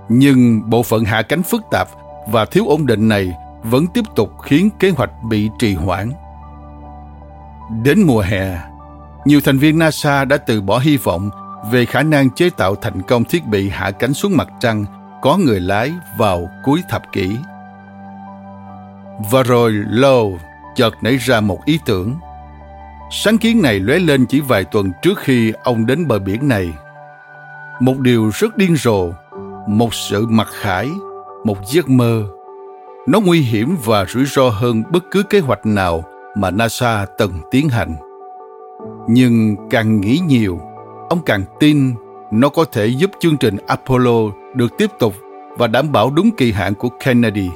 Nhưng 0.10 0.70
bộ 0.70 0.84
phận 0.84 1.06
hạ 1.06 1.22
cánh 1.22 1.44
phức 1.44 1.62
tạp 1.72 1.88
và 2.32 2.46
thiếu 2.46 2.66
ổn 2.68 2.86
định 2.86 3.08
này 3.08 3.34
vẫn 3.64 3.88
tiếp 3.88 4.06
tục 4.16 4.42
khiến 4.42 4.70
kế 4.80 4.90
hoạch 4.90 5.24
bị 5.24 5.50
trì 5.60 5.76
hoãn. 5.76 6.12
Đến 7.84 8.04
mùa 8.08 8.22
hè, 8.22 8.60
nhiều 9.26 9.42
thành 9.46 9.58
viên 9.58 9.80
NASA 9.80 10.26
đã 10.26 10.38
từ 10.38 10.62
bỏ 10.62 10.80
hy 10.80 10.98
vọng 10.98 11.30
về 11.72 11.86
khả 11.86 12.04
năng 12.04 12.30
chế 12.30 12.50
tạo 12.50 12.76
thành 12.76 13.02
công 13.02 13.24
thiết 13.24 13.48
bị 13.48 13.70
hạ 13.70 13.92
cánh 13.92 14.14
xuống 14.14 14.38
mặt 14.38 14.48
trăng 14.60 14.86
có 15.22 15.38
người 15.38 15.60
lái 15.60 15.92
vào 16.18 16.50
cuối 16.64 16.82
thập 16.90 17.12
kỷ. 17.12 17.38
Và 19.32 19.44
rồi 19.44 19.72
Lowe 19.72 20.38
chợt 20.76 20.94
nảy 21.02 21.18
ra 21.18 21.42
một 21.42 21.66
ý 21.66 21.80
tưởng. 21.86 22.16
Sáng 23.12 23.38
kiến 23.38 23.62
này 23.62 23.80
lóe 23.80 24.00
lên 24.00 24.26
chỉ 24.26 24.40
vài 24.40 24.64
tuần 24.64 24.92
trước 25.02 25.20
khi 25.20 25.54
ông 25.64 25.86
đến 25.86 26.08
bờ 26.08 26.20
biển 26.20 26.48
này. 26.48 26.74
Một 27.80 28.00
điều 28.00 28.32
rất 28.34 28.58
điên 28.58 28.76
rồ, 28.76 29.10
một 29.68 29.94
sự 29.94 30.28
mặc 30.28 30.48
khải, 30.52 30.90
một 31.46 31.58
giấc 31.66 31.90
mơ. 31.90 32.24
Nó 33.08 33.20
nguy 33.20 33.42
hiểm 33.42 33.78
và 33.86 34.06
rủi 34.06 34.26
ro 34.26 34.50
hơn 34.50 34.84
bất 34.92 35.04
cứ 35.12 35.24
kế 35.24 35.40
hoạch 35.40 35.66
nào 35.66 36.04
mà 36.36 36.52
NASA 36.52 37.06
từng 37.18 37.34
tiến 37.52 37.70
hành. 37.70 37.96
Nhưng 39.08 39.56
càng 39.70 40.02
nghĩ 40.02 40.20
nhiều, 40.28 40.60
ông 41.10 41.20
càng 41.26 41.44
tin 41.60 41.94
nó 42.32 42.50
có 42.50 42.66
thể 42.72 42.86
giúp 42.86 43.12
chương 43.20 43.38
trình 43.38 43.58
Apollo 43.68 44.20
được 44.54 44.78
tiếp 44.78 44.90
tục 45.00 45.14
và 45.58 45.68
đảm 45.68 45.92
bảo 45.92 46.12
đúng 46.16 46.30
kỳ 46.38 46.52
hạn 46.52 46.76
của 46.76 46.90
Kennedy. 46.90 47.50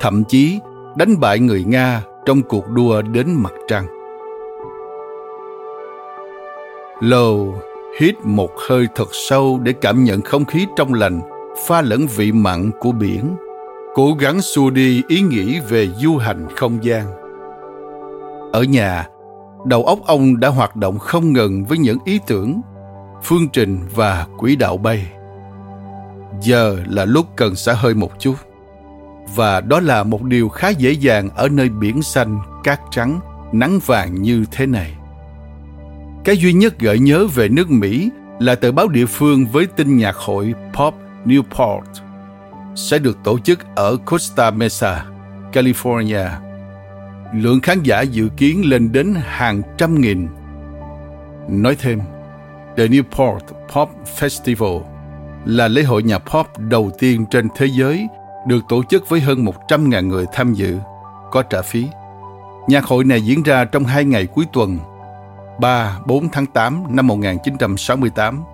Thậm 0.00 0.24
chí 0.24 0.60
đánh 0.96 1.20
bại 1.20 1.38
người 1.38 1.64
Nga 1.64 2.02
trong 2.26 2.42
cuộc 2.42 2.68
đua 2.68 3.02
đến 3.02 3.26
mặt 3.36 3.52
trăng. 3.68 3.86
Low 7.00 7.52
hít 8.00 8.14
một 8.24 8.50
hơi 8.68 8.86
thật 8.94 9.08
sâu 9.12 9.60
để 9.62 9.72
cảm 9.72 10.04
nhận 10.04 10.20
không 10.20 10.44
khí 10.44 10.66
trong 10.76 10.94
lành, 10.94 11.20
pha 11.66 11.82
lẫn 11.82 12.06
vị 12.16 12.32
mặn 12.32 12.70
của 12.80 12.92
biển, 12.92 13.36
cố 13.98 14.14
gắng 14.14 14.42
xua 14.42 14.70
đi 14.70 15.02
ý 15.08 15.20
nghĩ 15.20 15.60
về 15.60 15.88
du 15.88 16.16
hành 16.16 16.46
không 16.56 16.84
gian. 16.84 17.06
Ở 18.52 18.62
nhà, 18.62 19.06
đầu 19.66 19.84
óc 19.84 19.98
ông 20.06 20.40
đã 20.40 20.48
hoạt 20.48 20.76
động 20.76 20.98
không 20.98 21.32
ngừng 21.32 21.64
với 21.64 21.78
những 21.78 21.98
ý 22.04 22.20
tưởng, 22.26 22.60
phương 23.22 23.48
trình 23.52 23.78
và 23.94 24.26
quỹ 24.36 24.56
đạo 24.56 24.76
bay. 24.76 25.06
Giờ 26.42 26.76
là 26.88 27.04
lúc 27.04 27.26
cần 27.36 27.54
xả 27.54 27.72
hơi 27.72 27.94
một 27.94 28.12
chút. 28.18 28.34
Và 29.36 29.60
đó 29.60 29.80
là 29.80 30.02
một 30.02 30.22
điều 30.22 30.48
khá 30.48 30.68
dễ 30.68 30.90
dàng 30.90 31.30
ở 31.36 31.48
nơi 31.48 31.68
biển 31.68 32.02
xanh, 32.02 32.38
cát 32.64 32.80
trắng, 32.90 33.20
nắng 33.52 33.80
vàng 33.86 34.22
như 34.22 34.44
thế 34.50 34.66
này. 34.66 34.94
Cái 36.24 36.36
duy 36.36 36.52
nhất 36.52 36.78
gợi 36.78 36.98
nhớ 36.98 37.26
về 37.34 37.48
nước 37.48 37.70
Mỹ 37.70 38.10
là 38.38 38.54
tờ 38.54 38.72
báo 38.72 38.88
địa 38.88 39.06
phương 39.06 39.46
với 39.46 39.66
tin 39.66 39.96
nhạc 39.96 40.16
hội 40.16 40.54
Pop 40.74 40.94
Newport 41.24 42.07
sẽ 42.78 42.98
được 42.98 43.18
tổ 43.24 43.38
chức 43.38 43.58
ở 43.74 43.96
Costa 43.96 44.50
Mesa, 44.50 45.04
California. 45.52 46.28
Lượng 47.34 47.60
khán 47.60 47.82
giả 47.82 48.00
dự 48.02 48.28
kiến 48.36 48.62
lên 48.64 48.92
đến 48.92 49.14
hàng 49.24 49.62
trăm 49.78 50.00
nghìn. 50.00 50.28
Nói 51.48 51.76
thêm, 51.80 52.00
The 52.76 52.86
Newport 52.86 53.40
Pop 53.74 53.90
Festival 54.18 54.82
là 55.44 55.68
lễ 55.68 55.82
hội 55.82 56.02
nhạc 56.02 56.18
pop 56.18 56.46
đầu 56.58 56.90
tiên 56.98 57.26
trên 57.30 57.48
thế 57.56 57.66
giới 57.66 58.08
được 58.46 58.64
tổ 58.68 58.82
chức 58.82 59.08
với 59.08 59.20
hơn 59.20 59.44
100.000 59.44 60.06
người 60.06 60.26
tham 60.32 60.54
dự, 60.54 60.78
có 61.30 61.42
trả 61.42 61.62
phí. 61.62 61.86
Nhạc 62.68 62.84
hội 62.84 63.04
này 63.04 63.20
diễn 63.20 63.42
ra 63.42 63.64
trong 63.64 63.84
hai 63.84 64.04
ngày 64.04 64.26
cuối 64.26 64.44
tuần 64.52 64.78
3-4 65.58 66.28
tháng 66.32 66.46
8 66.46 66.84
năm 66.90 67.06
1968. 67.06 68.44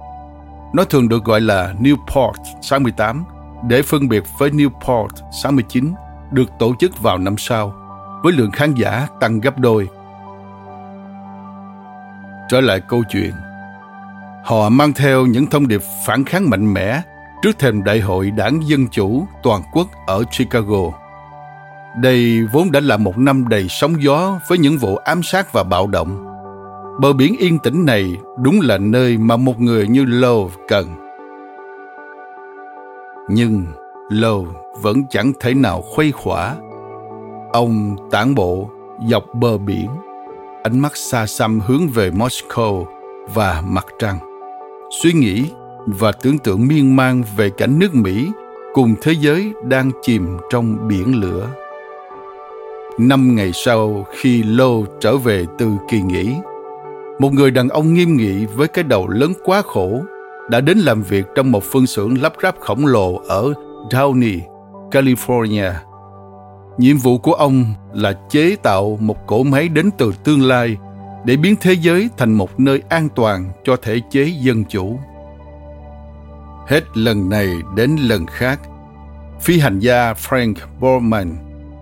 Nó 0.74 0.84
thường 0.84 1.08
được 1.08 1.24
gọi 1.24 1.40
là 1.40 1.74
Newport 1.80 2.32
68 2.62 3.24
để 3.68 3.82
phân 3.82 4.08
biệt 4.08 4.24
với 4.38 4.50
Newport 4.50 5.08
69 5.42 5.94
được 6.32 6.50
tổ 6.58 6.74
chức 6.78 7.02
vào 7.02 7.18
năm 7.18 7.34
sau, 7.38 7.74
với 8.22 8.32
lượng 8.32 8.50
khán 8.50 8.74
giả 8.74 9.06
tăng 9.20 9.40
gấp 9.40 9.58
đôi. 9.58 9.88
Trở 12.48 12.60
lại 12.60 12.80
câu 12.88 13.02
chuyện. 13.10 13.32
Họ 14.44 14.68
mang 14.68 14.92
theo 14.92 15.26
những 15.26 15.46
thông 15.46 15.68
điệp 15.68 15.82
phản 16.06 16.24
kháng 16.24 16.50
mạnh 16.50 16.74
mẽ 16.74 17.02
trước 17.42 17.58
thềm 17.58 17.84
đại 17.84 18.00
hội 18.00 18.30
đảng 18.30 18.68
Dân 18.68 18.88
Chủ 18.88 19.26
toàn 19.42 19.62
quốc 19.72 19.88
ở 20.06 20.24
Chicago. 20.38 20.92
Đây 21.96 22.42
vốn 22.52 22.72
đã 22.72 22.80
là 22.80 22.96
một 22.96 23.18
năm 23.18 23.48
đầy 23.48 23.66
sóng 23.68 24.02
gió 24.02 24.40
với 24.48 24.58
những 24.58 24.78
vụ 24.78 24.96
ám 24.96 25.22
sát 25.22 25.52
và 25.52 25.62
bạo 25.62 25.86
động 25.86 26.34
Bờ 27.00 27.12
biển 27.12 27.36
yên 27.38 27.58
tĩnh 27.58 27.84
này 27.84 28.16
đúng 28.42 28.60
là 28.60 28.78
nơi 28.78 29.18
mà 29.18 29.36
một 29.36 29.60
người 29.60 29.88
như 29.88 30.04
Love 30.04 30.54
cần. 30.68 31.03
Nhưng 33.28 33.64
Love 34.08 34.50
vẫn 34.82 35.02
chẳng 35.10 35.32
thể 35.40 35.54
nào 35.54 35.82
khuây 35.82 36.12
khỏa. 36.12 36.56
Ông 37.52 37.96
tản 38.10 38.34
bộ 38.34 38.70
dọc 39.08 39.24
bờ 39.34 39.58
biển, 39.58 39.88
ánh 40.62 40.78
mắt 40.78 40.96
xa 40.96 41.26
xăm 41.26 41.60
hướng 41.60 41.88
về 41.88 42.10
Moscow 42.10 42.84
và 43.34 43.62
mặt 43.66 43.86
trăng. 43.98 44.18
Suy 45.02 45.12
nghĩ 45.12 45.44
và 45.86 46.12
tưởng 46.12 46.38
tượng 46.38 46.68
miên 46.68 46.96
man 46.96 47.22
về 47.36 47.50
cảnh 47.50 47.78
nước 47.78 47.94
Mỹ 47.94 48.30
cùng 48.74 48.94
thế 49.02 49.12
giới 49.12 49.52
đang 49.64 49.90
chìm 50.02 50.36
trong 50.50 50.88
biển 50.88 51.20
lửa. 51.20 51.48
Năm 52.98 53.34
ngày 53.34 53.50
sau 53.52 54.06
khi 54.10 54.42
Lô 54.42 54.84
trở 55.00 55.16
về 55.16 55.46
từ 55.58 55.70
kỳ 55.88 56.02
nghỉ, 56.02 56.34
một 57.18 57.32
người 57.32 57.50
đàn 57.50 57.68
ông 57.68 57.94
nghiêm 57.94 58.16
nghị 58.16 58.46
với 58.46 58.68
cái 58.68 58.84
đầu 58.84 59.08
lớn 59.08 59.32
quá 59.44 59.62
khổ 59.62 60.02
đã 60.50 60.60
đến 60.60 60.78
làm 60.78 61.02
việc 61.02 61.26
trong 61.34 61.52
một 61.52 61.64
phân 61.64 61.86
xưởng 61.86 62.22
lắp 62.22 62.32
ráp 62.42 62.60
khổng 62.60 62.86
lồ 62.86 63.14
ở 63.28 63.52
Downey, 63.90 64.40
California. 64.90 65.72
Nhiệm 66.78 66.96
vụ 66.96 67.18
của 67.18 67.32
ông 67.32 67.64
là 67.92 68.12
chế 68.30 68.56
tạo 68.56 68.98
một 69.00 69.26
cỗ 69.26 69.42
máy 69.42 69.68
đến 69.68 69.90
từ 69.98 70.12
tương 70.24 70.42
lai 70.42 70.76
để 71.24 71.36
biến 71.36 71.54
thế 71.60 71.72
giới 71.72 72.08
thành 72.16 72.32
một 72.32 72.60
nơi 72.60 72.82
an 72.88 73.08
toàn 73.14 73.52
cho 73.64 73.76
thể 73.76 74.00
chế 74.10 74.32
dân 74.40 74.64
chủ. 74.64 74.98
Hết 76.68 76.96
lần 76.96 77.28
này 77.28 77.48
đến 77.76 77.96
lần 77.96 78.26
khác, 78.26 78.60
phi 79.40 79.58
hành 79.58 79.78
gia 79.78 80.12
Frank 80.12 80.54
Borman 80.80 81.36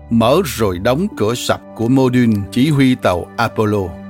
mở 0.09 0.41
rồi 0.45 0.79
đóng 0.79 1.07
cửa 1.17 1.35
sập 1.35 1.61
của 1.75 1.87
mô 1.87 2.09
đun 2.09 2.33
chỉ 2.51 2.69
huy 2.69 2.95
tàu 2.95 3.25
Apollo 3.37 4.03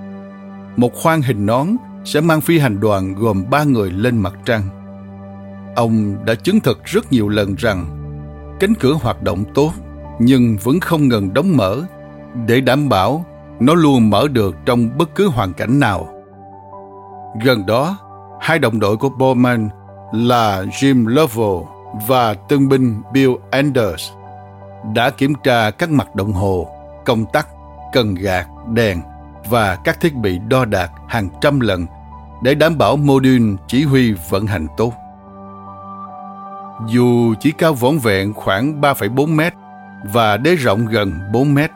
một 0.77 0.93
khoang 0.93 1.21
hình 1.21 1.45
nón 1.45 1.67
sẽ 2.05 2.21
mang 2.21 2.41
phi 2.41 2.59
hành 2.59 2.79
đoàn 2.79 3.15
gồm 3.15 3.43
ba 3.49 3.63
người 3.63 3.91
lên 3.91 4.17
mặt 4.17 4.33
trăng. 4.45 4.63
Ông 5.75 6.25
đã 6.25 6.35
chứng 6.35 6.59
thực 6.59 6.83
rất 6.83 7.11
nhiều 7.11 7.29
lần 7.29 7.55
rằng 7.55 7.85
cánh 8.59 8.73
cửa 8.79 8.93
hoạt 8.93 9.23
động 9.23 9.43
tốt 9.53 9.71
nhưng 10.19 10.57
vẫn 10.63 10.79
không 10.79 11.07
ngừng 11.07 11.33
đóng 11.33 11.57
mở 11.57 11.81
để 12.47 12.61
đảm 12.61 12.89
bảo 12.89 13.25
nó 13.59 13.73
luôn 13.73 14.09
mở 14.09 14.27
được 14.27 14.55
trong 14.65 14.97
bất 14.97 15.15
cứ 15.15 15.27
hoàn 15.27 15.53
cảnh 15.53 15.79
nào. 15.79 16.07
Gần 17.43 17.65
đó, 17.65 17.97
hai 18.41 18.59
đồng 18.59 18.79
đội 18.79 18.97
của 18.97 19.09
Bowman 19.09 19.69
là 20.11 20.63
Jim 20.63 21.07
Lovell 21.07 21.67
và 22.07 22.33
tân 22.33 22.69
binh 22.69 23.01
Bill 23.13 23.31
Anders 23.51 24.11
đã 24.93 25.09
kiểm 25.09 25.33
tra 25.43 25.71
các 25.71 25.89
mặt 25.89 26.15
đồng 26.15 26.33
hồ, 26.33 26.67
công 27.05 27.25
tắc, 27.33 27.47
cần 27.93 28.15
gạt, 28.15 28.47
đèn 28.73 29.01
và 29.49 29.75
các 29.75 30.01
thiết 30.01 30.15
bị 30.15 30.39
đo 30.47 30.65
đạc 30.65 30.91
hàng 31.07 31.29
trăm 31.41 31.59
lần 31.59 31.85
để 32.43 32.55
đảm 32.55 32.77
bảo 32.77 32.97
mô 32.97 33.19
đun 33.19 33.57
chỉ 33.67 33.83
huy 33.83 34.13
vận 34.29 34.47
hành 34.47 34.67
tốt. 34.77 34.93
Dù 36.87 37.33
chỉ 37.39 37.51
cao 37.51 37.73
vỏn 37.73 37.97
vẹn 37.97 38.33
khoảng 38.33 38.81
3,4 38.81 39.27
mét 39.35 39.53
và 40.03 40.37
đế 40.37 40.55
rộng 40.55 40.85
gần 40.85 41.19
4 41.33 41.53
mét, 41.53 41.71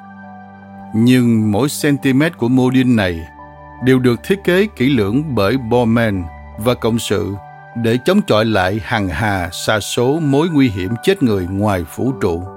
nhưng 0.96 1.52
mỗi 1.52 1.68
cm 1.82 2.22
của 2.38 2.48
mô 2.48 2.70
đun 2.70 2.96
này 2.96 3.20
đều 3.84 4.00
được 4.00 4.20
thiết 4.24 4.44
kế 4.44 4.68
kỹ 4.76 4.90
lưỡng 4.90 5.36
bởi 5.36 5.58
Borman 5.58 6.24
và 6.58 6.74
cộng 6.74 7.00
sự 7.00 7.36
để 7.76 7.98
chống 8.06 8.22
chọi 8.28 8.46
lại 8.46 8.80
hàng 8.84 9.08
hà 9.08 9.50
xa 9.52 9.80
số 9.80 10.20
mối 10.20 10.48
nguy 10.54 10.70
hiểm 10.70 10.92
chết 11.04 11.24
người 11.24 11.48
ngoài 11.52 11.84
vũ 11.96 12.12
trụ. 12.22 12.57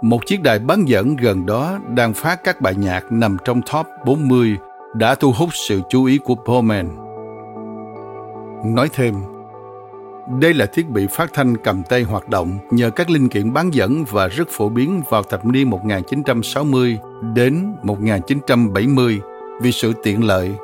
Một 0.00 0.26
chiếc 0.26 0.42
đài 0.42 0.58
bán 0.58 0.88
dẫn 0.88 1.16
gần 1.16 1.46
đó 1.46 1.78
đang 1.88 2.14
phát 2.14 2.44
các 2.44 2.60
bài 2.60 2.74
nhạc 2.74 3.12
nằm 3.12 3.36
trong 3.44 3.60
top 3.72 3.86
40 4.06 4.56
đã 4.94 5.14
thu 5.14 5.32
hút 5.32 5.48
sự 5.52 5.80
chú 5.88 6.04
ý 6.04 6.18
của 6.18 6.34
Bowman. 6.34 6.86
Nói 8.74 8.88
thêm, 8.92 9.14
đây 10.40 10.54
là 10.54 10.66
thiết 10.66 10.88
bị 10.88 11.06
phát 11.06 11.30
thanh 11.32 11.56
cầm 11.56 11.82
tay 11.82 12.02
hoạt 12.02 12.28
động 12.28 12.58
nhờ 12.70 12.90
các 12.90 13.10
linh 13.10 13.28
kiện 13.28 13.52
bán 13.52 13.74
dẫn 13.74 14.04
và 14.10 14.28
rất 14.28 14.48
phổ 14.50 14.68
biến 14.68 15.02
vào 15.10 15.22
thập 15.22 15.44
niên 15.44 15.70
1960 15.70 16.98
đến 17.34 17.74
1970 17.82 19.20
vì 19.62 19.72
sự 19.72 19.92
tiện 20.02 20.24
lợi. 20.24 20.54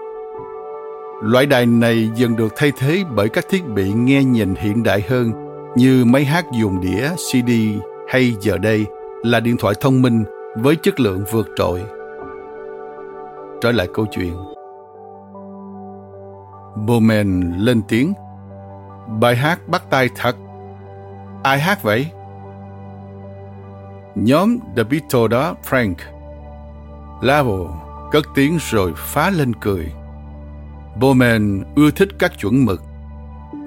Loại 1.22 1.46
đài 1.46 1.66
này 1.66 2.10
dần 2.14 2.36
được 2.36 2.52
thay 2.56 2.72
thế 2.78 3.04
bởi 3.14 3.28
các 3.28 3.46
thiết 3.50 3.68
bị 3.68 3.92
nghe 3.92 4.24
nhìn 4.24 4.54
hiện 4.54 4.82
đại 4.82 5.02
hơn 5.08 5.32
như 5.76 6.04
máy 6.04 6.24
hát 6.24 6.44
dùng 6.52 6.80
đĩa, 6.80 7.08
CD 7.16 7.50
hay 8.08 8.34
giờ 8.40 8.58
đây 8.58 8.86
là 9.26 9.40
điện 9.40 9.56
thoại 9.56 9.74
thông 9.80 10.02
minh 10.02 10.24
với 10.56 10.76
chất 10.76 11.00
lượng 11.00 11.24
vượt 11.30 11.48
trội. 11.56 11.82
Trở 13.60 13.72
lại 13.72 13.88
câu 13.94 14.06
chuyện. 14.10 14.36
Bowman 16.86 17.52
lên 17.64 17.82
tiếng. 17.88 18.12
Bài 19.20 19.36
hát 19.36 19.68
bắt 19.68 19.82
tay 19.90 20.08
thật. 20.16 20.36
Ai 21.42 21.60
hát 21.60 21.82
vậy? 21.82 22.06
Nhóm 24.14 24.58
The 24.76 24.84
Beatles 24.84 25.30
đó, 25.30 25.54
Frank. 25.70 25.94
Lavo 27.22 27.86
cất 28.12 28.24
tiếng 28.34 28.58
rồi 28.70 28.92
phá 28.96 29.30
lên 29.30 29.52
cười. 29.60 29.92
Bowman 31.00 31.62
ưa 31.76 31.90
thích 31.90 32.08
các 32.18 32.32
chuẩn 32.38 32.64
mực. 32.64 32.82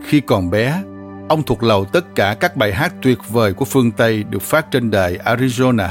Khi 0.03 0.21
còn 0.21 0.49
bé, 0.49 0.83
ông 1.29 1.43
thuộc 1.43 1.63
lầu 1.63 1.85
tất 1.85 2.15
cả 2.15 2.35
các 2.39 2.55
bài 2.55 2.73
hát 2.73 2.93
tuyệt 3.01 3.17
vời 3.29 3.53
của 3.53 3.65
phương 3.65 3.91
Tây 3.91 4.23
được 4.23 4.41
phát 4.41 4.71
trên 4.71 4.91
đài 4.91 5.17
Arizona. 5.17 5.89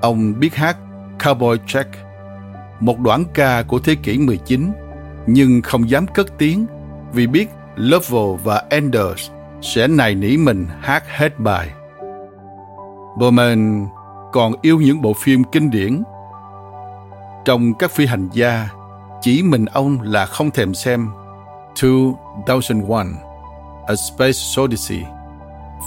Ông 0.00 0.40
biết 0.40 0.54
hát 0.54 0.76
Cowboy 1.18 1.56
Jack, 1.66 1.84
một 2.80 2.98
đoạn 2.98 3.24
ca 3.34 3.62
của 3.62 3.78
thế 3.78 3.94
kỷ 3.94 4.18
19, 4.18 4.72
nhưng 5.26 5.62
không 5.62 5.90
dám 5.90 6.06
cất 6.06 6.38
tiếng 6.38 6.66
vì 7.12 7.26
biết 7.26 7.48
Lovell 7.76 8.36
và 8.44 8.62
Enders 8.70 9.30
sẽ 9.62 9.88
nài 9.88 10.14
nỉ 10.14 10.36
mình 10.36 10.66
hát 10.80 11.04
hết 11.08 11.38
bài. 11.38 11.70
Bowman 13.18 13.86
còn 14.32 14.52
yêu 14.62 14.80
những 14.80 15.02
bộ 15.02 15.12
phim 15.12 15.44
kinh 15.44 15.70
điển. 15.70 16.02
Trong 17.44 17.74
các 17.74 17.90
phi 17.90 18.06
hành 18.06 18.28
gia, 18.32 18.68
chỉ 19.20 19.42
mình 19.42 19.64
ông 19.66 20.00
là 20.02 20.26
không 20.26 20.50
thèm 20.50 20.74
xem 20.74 21.08
2001 21.82 23.29
A 23.90 23.96
Space 23.96 24.62
Odyssey 24.62 25.04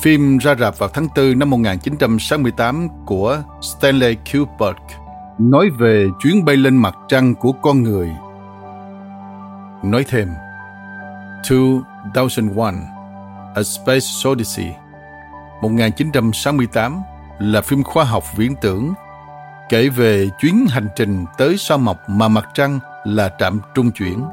Phim 0.02 0.38
ra 0.38 0.56
rạp 0.56 0.78
vào 0.78 0.90
tháng 0.90 1.08
4 1.16 1.40
năm 1.40 1.50
1968 1.50 2.88
của 3.06 3.44
Stanley 3.62 4.16
Kubrick 4.16 4.82
nói 5.40 5.70
về 5.80 6.08
chuyến 6.20 6.46
bay 6.46 6.58
lên 6.58 6.78
mặt 6.78 6.96
trăng 7.08 7.36
của 7.36 7.52
con 7.52 7.84
người. 7.84 8.10
Nói 9.84 10.06
thêm, 10.08 10.30
2001 11.50 12.74
A 13.56 13.64
Space 13.64 14.30
Odyssey 14.30 14.68
1968 15.62 17.02
là 17.40 17.62
phim 17.62 17.84
khoa 17.84 18.04
học 18.04 18.24
viễn 18.36 18.56
tưởng 18.62 18.94
kể 19.70 19.90
về 19.90 20.30
chuyến 20.40 20.66
hành 20.70 20.88
trình 20.96 21.26
tới 21.38 21.56
sao 21.58 21.78
mộc 21.78 21.98
mà 22.08 22.28
mặt 22.28 22.50
trăng 22.54 22.80
là 23.04 23.36
trạm 23.40 23.60
trung 23.76 23.92
chuyển. 23.92 24.24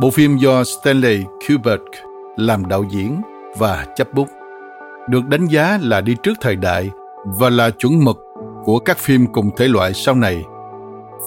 Bộ 0.00 0.10
phim 0.10 0.36
do 0.36 0.64
Stanley 0.64 1.24
Kubrick 1.48 2.09
làm 2.36 2.68
đạo 2.68 2.84
diễn 2.90 3.20
và 3.58 3.86
chấp 3.96 4.14
bút, 4.14 4.28
được 5.08 5.26
đánh 5.26 5.46
giá 5.46 5.78
là 5.82 6.00
đi 6.00 6.16
trước 6.22 6.32
thời 6.40 6.56
đại 6.56 6.90
và 7.24 7.50
là 7.50 7.70
chuẩn 7.70 8.04
mực 8.04 8.18
của 8.64 8.78
các 8.78 8.98
phim 8.98 9.26
cùng 9.26 9.50
thể 9.56 9.68
loại 9.68 9.92
sau 9.94 10.14
này. 10.14 10.44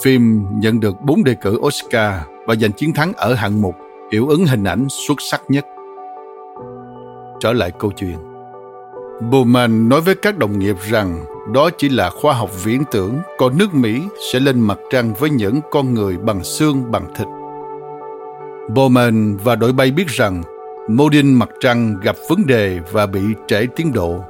Phim 0.04 0.46
nhận 0.52 0.80
được 0.80 1.02
4 1.02 1.24
đề 1.24 1.36
cử 1.42 1.60
Oscar 1.62 2.14
và 2.48 2.56
giành 2.56 2.72
chiến 2.72 2.94
thắng 2.94 3.14
ở 3.14 3.34
hạng 3.34 3.62
mục 3.62 3.76
hiệu 4.12 4.28
ứng 4.28 4.46
hình 4.46 4.64
ảnh 4.64 4.88
xuất 4.90 5.18
sắc 5.32 5.42
nhất. 5.48 5.66
Trở 7.40 7.54
lại 7.54 7.72
câu 7.80 7.92
chuyện. 7.92 8.18
Bowman 9.32 9.88
nói 9.88 10.02
với 10.02 10.16
các 10.16 10.38
đồng 10.38 10.60
nghiệp 10.60 10.76
rằng 10.90 11.26
đó 11.54 11.70
chỉ 11.78 11.90
là 11.90 12.10
khoa 12.10 12.34
học 12.34 12.50
viễn 12.64 12.84
tưởng, 12.92 13.20
còn 13.38 13.58
nước 13.58 13.74
Mỹ 13.74 14.02
sẽ 14.34 14.40
lên 14.40 14.60
mặt 14.60 14.78
trăng 14.92 15.14
với 15.20 15.30
những 15.30 15.60
con 15.72 15.94
người 15.94 16.18
bằng 16.18 16.44
xương 16.44 16.92
bằng 16.92 17.08
thịt. 17.16 17.28
Bowman 18.70 19.38
và 19.44 19.56
đội 19.56 19.74
bay 19.74 19.92
biết 19.92 20.08
rằng 20.08 20.42
mô 20.90 21.10
đin 21.10 21.34
mặt 21.34 21.50
trăng 21.60 22.00
gặp 22.02 22.16
vấn 22.30 22.48
đề 22.48 22.80
và 22.92 23.06
bị 23.06 23.22
trễ 23.48 23.66
tiến 23.75 23.94
độ. 23.94 24.24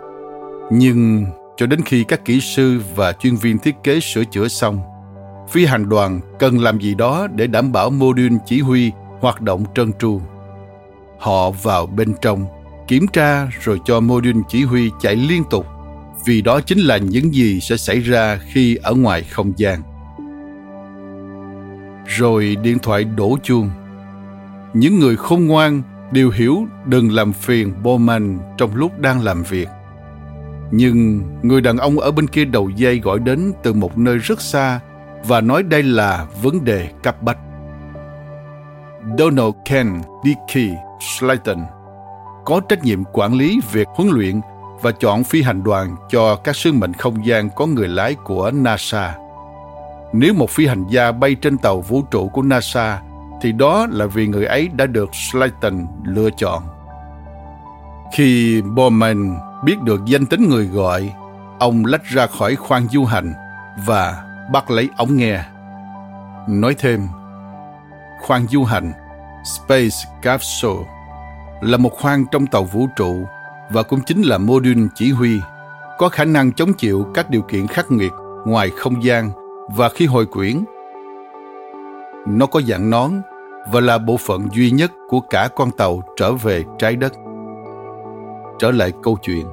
Nhưng 0.72 1.26
cho 1.58 1.66
đến 1.66 1.82
khi 1.86 2.04
các 2.04 2.26
kỹ 2.26 2.40
sư 2.42 2.82
và 2.96 3.14
chuyên 3.14 3.36
viên 3.36 3.58
thiết 3.58 3.76
kế 3.84 4.00
sửa 4.00 4.24
chữa 4.24 4.48
xong, 4.48 4.80
phi 5.50 5.66
hành 5.66 5.90
đoàn 5.90 6.20
cần 6.40 6.60
làm 6.60 6.80
gì 6.80 6.96
đó 6.96 7.28
để 7.36 7.48
đảm 7.48 7.72
bảo 7.72 7.90
mô 7.90 8.14
đun 8.14 8.38
chỉ 8.46 8.60
huy 8.60 8.92
hoạt 9.20 9.42
động 9.42 9.66
trơn 9.76 9.94
tru. 9.94 10.22
Họ 11.20 11.52
vào 11.52 11.86
bên 11.86 12.14
trong, 12.22 12.46
kiểm 12.88 13.08
tra 13.08 13.48
rồi 13.62 13.80
cho 13.86 14.00
mô 14.00 14.22
đun 14.22 14.42
chỉ 14.50 14.64
huy 14.64 14.92
chạy 15.02 15.16
liên 15.16 15.44
tục 15.50 15.66
vì 16.26 16.42
đó 16.42 16.62
chính 16.62 16.80
là 16.80 16.98
những 16.98 17.34
gì 17.34 17.60
sẽ 17.60 17.78
xảy 17.78 18.00
ra 18.00 18.40
khi 18.54 18.76
ở 18.76 18.94
ngoài 18.94 19.24
không 19.24 19.54
gian. 19.58 19.82
Rồi 22.06 22.58
điện 22.64 22.80
thoại 22.80 23.04
đổ 23.04 23.38
chuông. 23.44 23.70
Những 24.74 25.00
người 25.00 25.16
khôn 25.16 25.46
ngoan 25.46 25.82
điều 26.14 26.30
hiểu 26.30 26.68
đừng 26.86 27.12
làm 27.12 27.34
phiền 27.34 27.74
Bowman 27.84 28.38
trong 28.58 28.76
lúc 28.76 29.00
đang 29.00 29.22
làm 29.22 29.44
việc. 29.44 29.68
Nhưng 30.72 31.22
người 31.42 31.62
đàn 31.62 31.78
ông 31.78 32.00
ở 32.00 32.12
bên 32.12 32.28
kia 32.28 32.46
đầu 32.46 32.70
dây 32.70 33.00
gọi 33.00 33.20
đến 33.20 33.54
từ 33.64 33.74
một 33.74 33.98
nơi 33.98 34.18
rất 34.18 34.42
xa 34.42 34.80
và 35.28 35.42
nói 35.42 35.64
đây 35.64 35.84
là 35.84 36.26
vấn 36.42 36.66
đề 36.66 36.90
cấp 37.04 37.22
bách. 37.22 37.38
Donald 39.18 39.54
Ken 39.66 39.88
Dickey 40.24 40.70
Slayton 41.00 41.58
có 42.46 42.62
trách 42.70 42.84
nhiệm 42.84 43.04
quản 43.14 43.34
lý 43.34 43.60
việc 43.72 43.88
huấn 43.96 44.10
luyện 44.12 44.42
và 44.82 44.92
chọn 44.92 45.24
phi 45.24 45.42
hành 45.42 45.64
đoàn 45.64 45.96
cho 46.10 46.36
các 46.36 46.56
sứ 46.56 46.72
mệnh 46.72 46.94
không 46.94 47.26
gian 47.26 47.50
có 47.56 47.66
người 47.66 47.88
lái 47.88 48.16
của 48.16 48.52
NASA. 48.52 49.16
Nếu 50.14 50.34
một 50.34 50.50
phi 50.50 50.68
hành 50.68 50.86
gia 50.90 51.12
bay 51.12 51.36
trên 51.36 51.58
tàu 51.58 51.82
vũ 51.82 52.02
trụ 52.12 52.30
của 52.30 52.42
NASA 52.42 53.02
thì 53.44 53.52
đó 53.52 53.88
là 53.92 54.06
vì 54.06 54.28
người 54.28 54.46
ấy 54.46 54.70
đã 54.76 54.86
được 54.86 55.10
Slayton 55.16 55.88
lựa 56.04 56.30
chọn. 56.38 56.64
Khi 58.14 58.62
Bowman 58.62 59.36
biết 59.64 59.82
được 59.82 60.06
danh 60.06 60.26
tính 60.26 60.50
người 60.50 60.66
gọi, 60.66 61.14
ông 61.60 61.86
lách 61.86 62.04
ra 62.04 62.28
khỏi 62.28 62.56
khoang 62.56 62.88
du 62.88 63.06
hành 63.06 63.34
và 63.86 64.24
bắt 64.52 64.72
lấy 64.72 64.90
ống 64.98 65.18
nghe. 65.18 65.44
Nói 66.48 66.76
thêm, 66.80 67.08
khoang 68.22 68.48
du 68.48 68.64
hành 68.64 68.94
Space 69.44 69.98
Capsule 70.22 70.90
là 71.62 71.78
một 71.78 71.92
khoang 72.02 72.26
trong 72.32 72.48
tàu 72.48 72.64
vũ 72.64 72.88
trụ 72.96 73.26
và 73.72 73.84
cũng 73.84 74.00
chính 74.06 74.22
là 74.22 74.38
mô 74.38 74.60
đun 74.60 74.88
chỉ 74.96 75.12
huy 75.12 75.40
có 75.98 76.10
khả 76.10 76.26
năng 76.26 76.52
chống 76.52 76.74
chịu 76.74 77.08
các 77.14 77.30
điều 77.30 77.42
kiện 77.42 77.68
khắc 77.68 77.92
nghiệt 77.92 78.12
ngoài 78.46 78.70
không 78.78 79.04
gian 79.04 79.32
và 79.76 79.90
khi 79.90 80.06
hồi 80.06 80.26
quyển. 80.26 80.64
Nó 82.28 82.46
có 82.46 82.62
dạng 82.62 82.90
nón 82.90 83.12
và 83.72 83.80
là 83.80 83.98
bộ 83.98 84.18
phận 84.18 84.48
duy 84.52 84.72
nhất 84.72 84.92
của 85.08 85.20
cả 85.20 85.50
con 85.56 85.72
tàu 85.72 86.02
trở 86.16 86.34
về 86.34 86.64
trái 86.80 86.96
đất. 86.96 87.14
Trở 88.60 88.72
lại 88.72 88.92
câu 89.04 89.18
chuyện. 89.22 89.46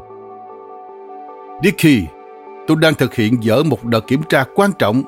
Dicky, 1.62 2.06
tôi 2.66 2.76
đang 2.80 2.94
thực 2.94 3.14
hiện 3.14 3.42
dở 3.42 3.62
một 3.62 3.84
đợt 3.84 4.06
kiểm 4.06 4.22
tra 4.28 4.44
quan 4.54 4.70
trọng. 4.78 5.02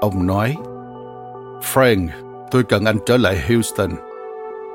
Ông 0.00 0.26
nói, 0.26 0.56
Frank, 1.74 2.08
tôi 2.50 2.64
cần 2.64 2.84
anh 2.84 2.96
trở 3.06 3.16
lại 3.16 3.38
Houston. 3.48 3.90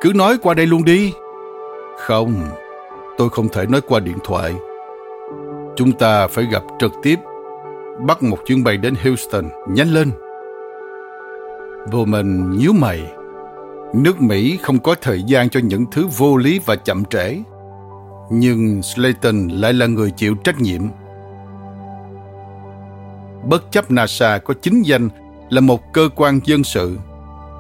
Cứ 0.01 0.12
nói 0.15 0.38
qua 0.41 0.53
đây 0.53 0.65
luôn 0.65 0.83
đi. 0.83 1.13
Không, 1.97 2.33
tôi 3.17 3.29
không 3.29 3.49
thể 3.49 3.65
nói 3.65 3.81
qua 3.81 3.99
điện 3.99 4.17
thoại. 4.23 4.55
Chúng 5.75 5.91
ta 5.91 6.27
phải 6.27 6.45
gặp 6.51 6.63
trực 6.79 6.91
tiếp. 7.03 7.19
Bắt 8.07 8.23
một 8.23 8.38
chuyến 8.45 8.63
bay 8.63 8.77
đến 8.77 8.93
Houston, 9.03 9.49
nhanh 9.67 9.93
lên. 9.93 10.12
Vô 11.91 12.05
mình 12.05 12.51
nhíu 12.51 12.73
mày. 12.73 13.13
Nước 13.93 14.21
Mỹ 14.21 14.58
không 14.62 14.80
có 14.80 14.95
thời 15.02 15.23
gian 15.23 15.49
cho 15.49 15.60
những 15.60 15.86
thứ 15.91 16.08
vô 16.17 16.38
lý 16.38 16.60
và 16.65 16.75
chậm 16.75 17.06
trễ. 17.06 17.38
Nhưng 18.32 18.82
Slayton 18.84 19.47
lại 19.47 19.73
là 19.73 19.86
người 19.86 20.12
chịu 20.12 20.36
trách 20.36 20.62
nhiệm. 20.62 20.82
Bất 23.43 23.71
chấp 23.71 23.91
NASA 23.91 24.38
có 24.38 24.54
chính 24.62 24.82
danh 24.82 25.10
là 25.49 25.62
một 25.62 25.93
cơ 25.93 26.10
quan 26.15 26.39
dân 26.45 26.63
sự, 26.63 26.97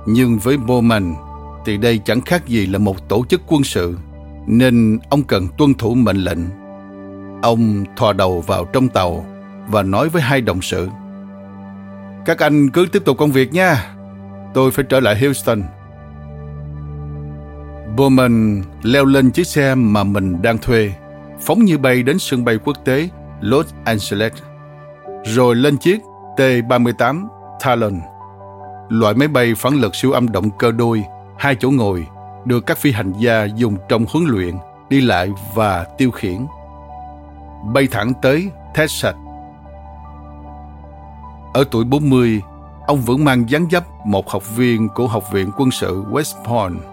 nhưng 0.07 0.39
với 0.39 0.57
Bowman 0.57 1.13
thì 1.65 1.77
đây 1.77 1.97
chẳng 1.97 2.21
khác 2.21 2.47
gì 2.47 2.65
là 2.65 2.77
một 2.77 3.09
tổ 3.09 3.25
chức 3.29 3.41
quân 3.47 3.63
sự 3.63 3.97
nên 4.47 4.99
ông 5.09 5.23
cần 5.23 5.47
tuân 5.57 5.73
thủ 5.73 5.93
mệnh 5.93 6.17
lệnh. 6.17 6.39
Ông 7.41 7.85
thò 7.97 8.13
đầu 8.13 8.41
vào 8.41 8.65
trong 8.65 8.87
tàu 8.87 9.25
và 9.67 9.83
nói 9.83 10.09
với 10.09 10.21
hai 10.21 10.41
đồng 10.41 10.61
sự. 10.61 10.89
Các 12.25 12.39
anh 12.39 12.69
cứ 12.69 12.85
tiếp 12.91 13.05
tục 13.05 13.17
công 13.17 13.31
việc 13.31 13.53
nha. 13.53 13.95
Tôi 14.53 14.71
phải 14.71 14.85
trở 14.89 14.99
lại 14.99 15.19
Houston. 15.19 15.63
Bowman 17.99 18.61
leo 18.83 19.05
lên 19.05 19.31
chiếc 19.31 19.47
xe 19.47 19.75
mà 19.75 20.03
mình 20.03 20.41
đang 20.41 20.57
thuê, 20.57 20.91
phóng 21.39 21.65
như 21.65 21.77
bay 21.77 22.03
đến 22.03 22.19
sân 22.19 22.45
bay 22.45 22.57
quốc 22.65 22.77
tế 22.85 23.09
Los 23.41 23.65
Angeles, 23.85 24.31
rồi 25.25 25.55
lên 25.55 25.77
chiếc 25.77 26.01
T-38 26.37 27.27
Talon, 27.59 28.01
loại 28.89 29.13
máy 29.13 29.27
bay 29.27 29.53
phản 29.57 29.73
lực 29.73 29.95
siêu 29.95 30.11
âm 30.11 30.31
động 30.31 30.49
cơ 30.49 30.71
đôi, 30.71 31.03
hai 31.37 31.55
chỗ 31.59 31.71
ngồi 31.71 32.07
được 32.45 32.65
các 32.65 32.77
phi 32.77 32.91
hành 32.91 33.13
gia 33.19 33.45
dùng 33.45 33.77
trong 33.89 34.05
huấn 34.09 34.25
luyện, 34.27 34.55
đi 34.89 35.01
lại 35.01 35.29
và 35.53 35.85
tiêu 35.97 36.11
khiển. 36.11 36.45
Bay 37.73 37.87
thẳng 37.91 38.13
tới 38.21 38.49
Texas. 38.75 39.15
Ở 41.53 41.63
tuổi 41.71 41.83
40, 41.83 42.41
ông 42.87 43.01
vẫn 43.01 43.25
mang 43.25 43.49
dáng 43.49 43.67
dấp 43.71 43.83
một 44.05 44.29
học 44.29 44.55
viên 44.55 44.89
của 44.89 45.07
Học 45.07 45.31
viện 45.31 45.51
Quân 45.57 45.71
sự 45.71 46.03
West 46.11 46.43
Point. 46.43 46.88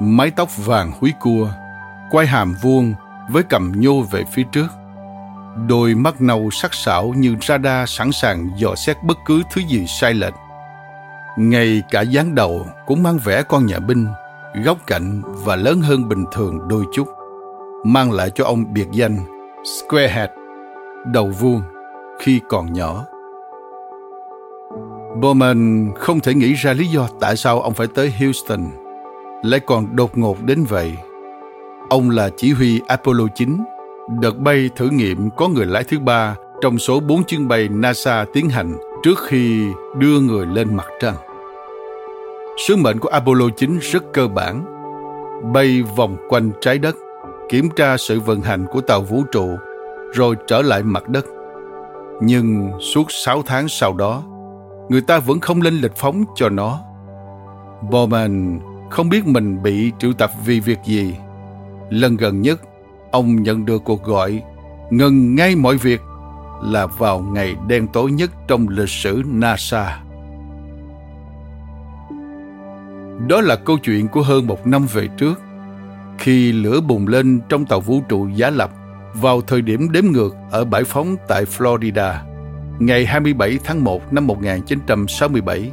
Mái 0.00 0.30
tóc 0.30 0.66
vàng 0.66 0.92
húi 1.00 1.12
cua, 1.20 1.48
quai 2.10 2.26
hàm 2.26 2.54
vuông 2.62 2.94
với 3.30 3.42
cầm 3.42 3.72
nhô 3.76 4.02
về 4.02 4.24
phía 4.32 4.42
trước. 4.52 4.66
Đôi 5.68 5.94
mắt 5.94 6.20
nâu 6.20 6.50
sắc 6.50 6.74
sảo 6.74 7.14
như 7.16 7.36
radar 7.48 7.90
sẵn 7.90 8.12
sàng 8.12 8.50
dò 8.56 8.74
xét 8.74 8.96
bất 9.02 9.18
cứ 9.26 9.42
thứ 9.52 9.60
gì 9.68 9.86
sai 9.86 10.14
lệch. 10.14 10.34
Ngay 11.38 11.82
cả 11.90 12.00
dáng 12.00 12.34
đầu 12.34 12.66
cũng 12.86 13.02
mang 13.02 13.18
vẻ 13.18 13.42
con 13.42 13.66
nhà 13.66 13.78
binh 13.78 14.06
góc 14.64 14.78
cạnh 14.86 15.22
và 15.44 15.56
lớn 15.56 15.80
hơn 15.80 16.08
bình 16.08 16.24
thường 16.32 16.68
đôi 16.68 16.84
chút, 16.92 17.08
mang 17.84 18.12
lại 18.12 18.30
cho 18.34 18.44
ông 18.44 18.72
biệt 18.72 18.88
danh 18.92 19.18
Squarehead, 19.64 20.30
đầu 21.06 21.32
vuông, 21.40 21.62
khi 22.20 22.40
còn 22.48 22.72
nhỏ. 22.72 23.04
Bowman 25.20 25.92
không 25.94 26.20
thể 26.20 26.34
nghĩ 26.34 26.52
ra 26.54 26.72
lý 26.72 26.86
do 26.86 27.08
tại 27.20 27.36
sao 27.36 27.60
ông 27.60 27.74
phải 27.74 27.86
tới 27.94 28.12
Houston, 28.18 28.60
lại 29.42 29.60
còn 29.60 29.96
đột 29.96 30.18
ngột 30.18 30.42
đến 30.44 30.64
vậy. 30.68 30.96
Ông 31.90 32.10
là 32.10 32.30
chỉ 32.36 32.52
huy 32.52 32.80
Apollo 32.86 33.24
9, 33.34 33.58
đợt 34.20 34.38
bay 34.38 34.70
thử 34.76 34.88
nghiệm 34.88 35.30
có 35.36 35.48
người 35.48 35.66
lái 35.66 35.84
thứ 35.84 35.98
ba 35.98 36.36
trong 36.60 36.78
số 36.78 37.00
4 37.00 37.24
chuyến 37.24 37.48
bay 37.48 37.68
NASA 37.68 38.24
tiến 38.32 38.48
hành 38.48 38.76
trước 39.02 39.18
khi 39.26 39.66
đưa 39.98 40.20
người 40.20 40.46
lên 40.46 40.76
mặt 40.76 40.86
trăng. 41.00 41.14
Sứ 42.66 42.76
mệnh 42.76 42.98
của 42.98 43.08
Apollo 43.08 43.48
9 43.56 43.78
rất 43.82 44.02
cơ 44.12 44.28
bản, 44.28 44.64
bay 45.52 45.82
vòng 45.96 46.16
quanh 46.28 46.50
trái 46.60 46.78
đất, 46.78 46.96
kiểm 47.48 47.68
tra 47.76 47.96
sự 47.96 48.20
vận 48.20 48.40
hành 48.40 48.66
của 48.72 48.80
tàu 48.80 49.02
vũ 49.02 49.22
trụ, 49.32 49.48
rồi 50.14 50.36
trở 50.46 50.62
lại 50.62 50.82
mặt 50.82 51.08
đất. 51.08 51.26
Nhưng 52.20 52.70
suốt 52.80 53.04
6 53.08 53.42
tháng 53.42 53.68
sau 53.68 53.92
đó, 53.92 54.22
người 54.88 55.00
ta 55.00 55.18
vẫn 55.18 55.40
không 55.40 55.62
lên 55.62 55.74
lịch 55.74 55.96
phóng 55.96 56.24
cho 56.34 56.48
nó. 56.48 56.78
Bowman 57.90 58.58
không 58.90 59.08
biết 59.08 59.26
mình 59.26 59.62
bị 59.62 59.92
triệu 59.98 60.12
tập 60.12 60.30
vì 60.44 60.60
việc 60.60 60.78
gì. 60.84 61.14
Lần 61.90 62.16
gần 62.16 62.42
nhất, 62.42 62.60
ông 63.10 63.42
nhận 63.42 63.64
được 63.64 63.84
cuộc 63.84 64.04
gọi 64.04 64.42
ngừng 64.90 65.34
ngay 65.34 65.56
mọi 65.56 65.76
việc 65.76 66.00
là 66.62 66.86
vào 66.86 67.20
ngày 67.20 67.56
đen 67.68 67.86
tối 67.92 68.10
nhất 68.10 68.30
trong 68.48 68.68
lịch 68.68 68.88
sử 68.88 69.22
NASA. 69.26 70.00
Đó 73.28 73.40
là 73.40 73.56
câu 73.56 73.78
chuyện 73.78 74.08
của 74.08 74.22
hơn 74.22 74.46
một 74.46 74.66
năm 74.66 74.86
về 74.92 75.08
trước, 75.18 75.40
khi 76.18 76.52
lửa 76.52 76.80
bùng 76.80 77.08
lên 77.08 77.40
trong 77.48 77.66
tàu 77.66 77.80
vũ 77.80 78.00
trụ 78.08 78.28
giá 78.28 78.50
lập 78.50 78.70
vào 79.14 79.40
thời 79.40 79.62
điểm 79.62 79.92
đếm 79.92 80.04
ngược 80.04 80.34
ở 80.50 80.64
bãi 80.64 80.84
phóng 80.84 81.16
tại 81.28 81.44
Florida, 81.44 82.14
ngày 82.78 83.06
27 83.06 83.58
tháng 83.64 83.84
1 83.84 84.12
năm 84.12 84.26
1967. 84.26 85.72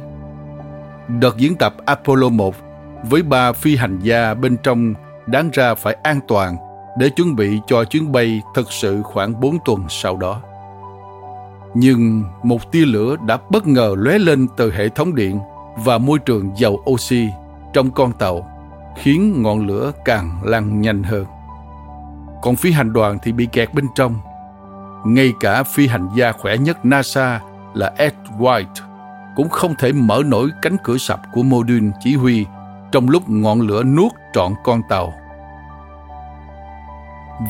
Đợt 1.20 1.36
diễn 1.36 1.54
tập 1.56 1.74
Apollo 1.86 2.28
1 2.28 2.54
với 3.10 3.22
ba 3.22 3.52
phi 3.52 3.76
hành 3.76 3.98
gia 3.98 4.34
bên 4.34 4.56
trong 4.62 4.94
đáng 5.26 5.50
ra 5.52 5.74
phải 5.74 5.96
an 6.02 6.20
toàn 6.28 6.56
để 6.98 7.08
chuẩn 7.08 7.36
bị 7.36 7.60
cho 7.66 7.84
chuyến 7.84 8.12
bay 8.12 8.42
thực 8.54 8.72
sự 8.72 9.02
khoảng 9.02 9.40
4 9.40 9.58
tuần 9.64 9.80
sau 9.88 10.16
đó. 10.16 10.40
Nhưng 11.74 12.24
một 12.42 12.72
tia 12.72 12.84
lửa 12.84 13.16
đã 13.26 13.38
bất 13.50 13.66
ngờ 13.66 13.94
lóe 13.98 14.18
lên 14.18 14.46
từ 14.56 14.72
hệ 14.72 14.88
thống 14.88 15.14
điện 15.14 15.40
và 15.76 15.98
môi 15.98 16.18
trường 16.18 16.56
giàu 16.56 16.78
oxy 16.90 17.28
trong 17.72 17.90
con 17.90 18.12
tàu, 18.12 18.50
khiến 18.96 19.42
ngọn 19.42 19.66
lửa 19.66 19.92
càng 20.04 20.40
lan 20.44 20.80
nhanh 20.80 21.02
hơn. 21.02 21.24
Còn 22.42 22.56
phi 22.56 22.70
hành 22.70 22.92
đoàn 22.92 23.18
thì 23.22 23.32
bị 23.32 23.46
kẹt 23.52 23.74
bên 23.74 23.86
trong. 23.94 24.14
Ngay 25.06 25.32
cả 25.40 25.62
phi 25.62 25.86
hành 25.86 26.08
gia 26.16 26.32
khỏe 26.32 26.56
nhất 26.56 26.84
NASA 26.84 27.40
là 27.74 27.92
Ed 27.96 28.12
White 28.38 28.64
cũng 29.36 29.48
không 29.48 29.74
thể 29.78 29.92
mở 29.92 30.22
nổi 30.26 30.50
cánh 30.62 30.76
cửa 30.84 30.98
sập 30.98 31.20
của 31.32 31.42
mô 31.42 31.62
đun 31.62 31.92
chỉ 32.00 32.14
huy 32.14 32.46
trong 32.92 33.10
lúc 33.10 33.22
ngọn 33.28 33.60
lửa 33.60 33.82
nuốt 33.82 34.12
trọn 34.32 34.52
con 34.64 34.80
tàu. 34.88 35.14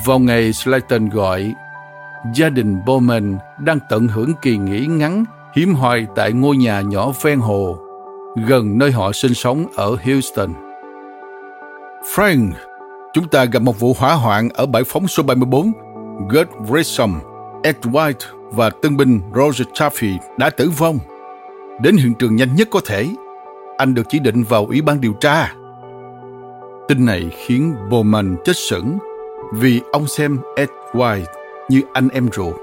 Vào 0.04 0.18
ngày 0.18 0.52
Slayton 0.52 1.08
gọi, 1.08 1.54
gia 2.34 2.48
đình 2.48 2.80
Bowman 2.86 3.36
đang 3.58 3.78
tận 3.88 4.08
hưởng 4.08 4.32
kỳ 4.42 4.56
nghỉ 4.56 4.86
ngắn 4.86 5.24
hiếm 5.56 5.74
hoi 5.74 6.06
tại 6.14 6.32
ngôi 6.32 6.56
nhà 6.56 6.80
nhỏ 6.80 7.12
ven 7.22 7.38
hồ, 7.38 7.78
gần 8.46 8.78
nơi 8.78 8.92
họ 8.92 9.12
sinh 9.12 9.34
sống 9.34 9.66
ở 9.76 9.96
Houston. 10.04 10.50
Frank, 12.14 12.50
chúng 13.12 13.28
ta 13.28 13.44
gặp 13.44 13.62
một 13.62 13.80
vụ 13.80 13.94
hỏa 13.98 14.14
hoạn 14.14 14.48
ở 14.48 14.66
bãi 14.66 14.84
phóng 14.84 15.08
số 15.08 15.22
34. 15.22 15.72
Gert 16.30 16.48
Grissom, 16.68 17.20
Ed 17.62 17.76
White 17.82 18.36
và 18.50 18.70
tân 18.70 18.96
binh 18.96 19.20
Roger 19.34 19.68
Chaffee 19.68 20.18
đã 20.38 20.50
tử 20.50 20.70
vong. 20.78 20.98
Đến 21.80 21.96
hiện 21.96 22.14
trường 22.14 22.36
nhanh 22.36 22.54
nhất 22.54 22.68
có 22.70 22.80
thể, 22.86 23.08
anh 23.76 23.94
được 23.94 24.02
chỉ 24.08 24.18
định 24.18 24.44
vào 24.44 24.66
ủy 24.66 24.82
ban 24.82 25.00
điều 25.00 25.12
tra. 25.12 25.52
Tin 26.88 27.04
này 27.04 27.30
khiến 27.36 27.74
Bowman 27.90 28.36
chết 28.44 28.56
sững 28.56 28.98
vì 29.54 29.80
ông 29.92 30.06
xem 30.06 30.38
Ed 30.56 30.68
White 30.92 31.24
như 31.68 31.82
anh 31.92 32.08
em 32.08 32.28
ruột. 32.32 32.54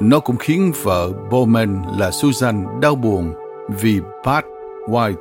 Nó 0.00 0.20
cũng 0.20 0.36
khiến 0.36 0.72
vợ 0.82 1.10
Bowman 1.30 1.98
là 1.98 2.10
Susan 2.10 2.64
đau 2.80 2.94
buồn 2.94 3.34
vì 3.80 4.00
Pat 4.24 4.44
White, 4.88 5.14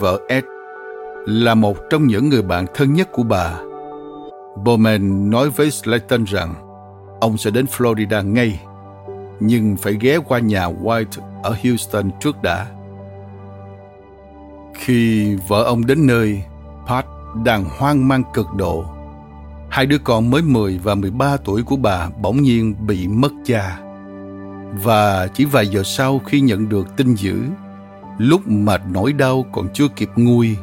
vợ 0.00 0.20
Ed, 0.28 0.44
là 1.26 1.54
một 1.54 1.76
trong 1.90 2.06
những 2.06 2.28
người 2.28 2.42
bạn 2.42 2.66
thân 2.74 2.94
nhất 2.94 3.08
của 3.12 3.22
bà. 3.22 3.60
Bowman 4.64 5.30
nói 5.30 5.50
với 5.50 5.70
Slayton 5.70 6.24
rằng 6.24 6.54
ông 7.20 7.36
sẽ 7.36 7.50
đến 7.50 7.66
Florida 7.76 8.32
ngay, 8.32 8.60
nhưng 9.40 9.76
phải 9.76 9.96
ghé 10.00 10.18
qua 10.18 10.38
nhà 10.38 10.66
White 10.66 11.22
ở 11.42 11.56
Houston 11.64 12.10
trước 12.20 12.42
đã. 12.42 12.66
Khi 14.78 15.34
vợ 15.48 15.62
ông 15.62 15.86
đến 15.86 16.06
nơi, 16.06 16.42
Pat 16.86 17.06
đang 17.44 17.64
hoang 17.64 18.08
mang 18.08 18.22
cực 18.34 18.46
độ 18.56 18.84
Hai 19.70 19.86
đứa 19.86 19.98
con 19.98 20.30
mới 20.30 20.42
10 20.42 20.78
và 20.78 20.94
13 20.94 21.36
tuổi 21.44 21.62
của 21.62 21.76
bà 21.76 22.08
bỗng 22.22 22.42
nhiên 22.42 22.74
bị 22.86 23.08
mất 23.08 23.32
cha. 23.44 23.78
Và 24.72 25.28
chỉ 25.34 25.44
vài 25.44 25.66
giờ 25.66 25.82
sau 25.82 26.18
khi 26.18 26.40
nhận 26.40 26.68
được 26.68 26.96
tin 26.96 27.14
dữ, 27.14 27.42
lúc 28.18 28.48
mà 28.48 28.78
nỗi 28.92 29.12
đau 29.12 29.44
còn 29.52 29.68
chưa 29.74 29.88
kịp 29.96 30.08
nguôi, 30.16 30.56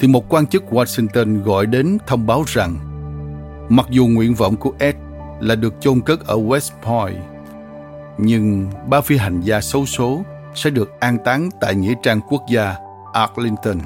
thì 0.00 0.08
một 0.08 0.28
quan 0.28 0.46
chức 0.46 0.64
Washington 0.70 1.42
gọi 1.42 1.66
đến 1.66 1.98
thông 2.06 2.26
báo 2.26 2.44
rằng 2.46 2.76
mặc 3.68 3.86
dù 3.90 4.06
nguyện 4.06 4.34
vọng 4.34 4.56
của 4.56 4.72
Ed 4.78 4.94
là 5.40 5.54
được 5.54 5.74
chôn 5.80 6.00
cất 6.00 6.26
ở 6.26 6.36
West 6.36 6.70
Point, 6.82 7.22
nhưng 8.18 8.66
ba 8.88 9.00
phi 9.00 9.16
hành 9.16 9.40
gia 9.40 9.60
xấu 9.60 9.86
số 9.86 10.22
sẽ 10.54 10.70
được 10.70 11.00
an 11.00 11.18
táng 11.24 11.50
tại 11.60 11.74
Nghĩa 11.74 11.94
trang 12.02 12.20
quốc 12.28 12.42
gia 12.50 12.76
Arlington. 13.16 13.78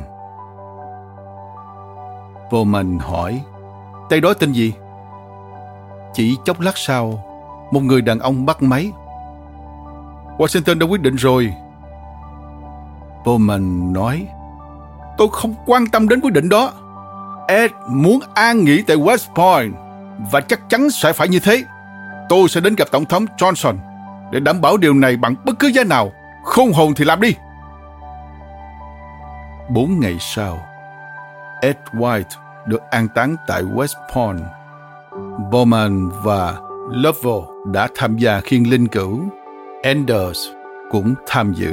Bowman 2.51 2.99
hỏi, 2.99 3.41
Tay 4.09 4.21
đó 4.21 4.35
tên 4.35 4.53
gì? 4.53 4.73
Chỉ 6.13 6.37
chốc 6.45 6.61
lát 6.61 6.79
sau, 6.79 7.25
một 7.71 7.81
người 7.81 8.03
đàn 8.03 8.19
ông 8.19 8.47
bắt 8.47 8.63
máy. 8.63 8.93
Washington 10.39 10.79
đã 10.79 10.87
quyết 10.87 11.01
định 11.01 11.17
rồi. 11.17 11.55
Bowman 13.25 13.93
nói, 13.93 14.27
tôi 15.19 15.29
không 15.33 15.55
quan 15.67 15.87
tâm 15.87 16.09
đến 16.09 16.21
quyết 16.21 16.33
định 16.33 16.49
đó. 16.49 16.73
Ed 17.49 17.71
muốn 17.89 18.21
an 18.35 18.65
nghỉ 18.65 18.83
tại 18.83 18.97
West 18.97 19.35
Point 19.35 19.75
và 20.33 20.41
chắc 20.41 20.61
chắn 20.69 20.91
sẽ 20.91 21.13
phải 21.13 21.29
như 21.29 21.41
thế. 21.41 21.65
Tôi 22.29 22.49
sẽ 22.49 22.61
đến 22.61 22.75
gặp 22.75 22.89
Tổng 22.91 23.05
thống 23.05 23.27
Johnson 23.39 23.75
để 24.33 24.41
đảm 24.41 24.61
bảo 24.61 24.77
điều 24.77 24.95
này 24.95 25.17
bằng 25.17 25.35
bất 25.45 25.59
cứ 25.59 25.69
giá 25.69 25.85
nào. 25.85 26.13
Không 26.45 26.73
hồn 26.73 26.95
thì 26.97 27.05
làm 27.05 27.21
đi. 27.21 27.35
Bốn 29.75 30.01
ngày 30.01 30.17
sau, 30.21 30.59
Ed 31.63 31.77
White 31.93 32.23
được 32.67 32.81
an 32.91 33.09
táng 33.15 33.37
tại 33.47 33.63
West 33.63 33.95
Point. 34.15 34.41
Bowman 35.51 36.11
và 36.11 36.59
Lovell 36.91 37.71
đã 37.73 37.89
tham 37.95 38.19
gia 38.19 38.41
khiên 38.41 38.63
linh 38.63 38.89
cữu. 38.89 39.21
Anders 39.83 40.39
cũng 40.91 41.15
tham 41.27 41.53
dự. 41.53 41.73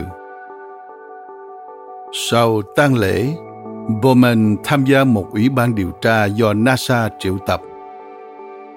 Sau 2.29 2.61
tang 2.75 2.95
lễ, 2.95 3.33
Bowman 4.01 4.55
tham 4.63 4.85
gia 4.85 5.03
một 5.03 5.27
ủy 5.31 5.49
ban 5.49 5.75
điều 5.75 5.91
tra 6.01 6.25
do 6.25 6.53
NASA 6.53 7.09
triệu 7.19 7.37
tập. 7.47 7.61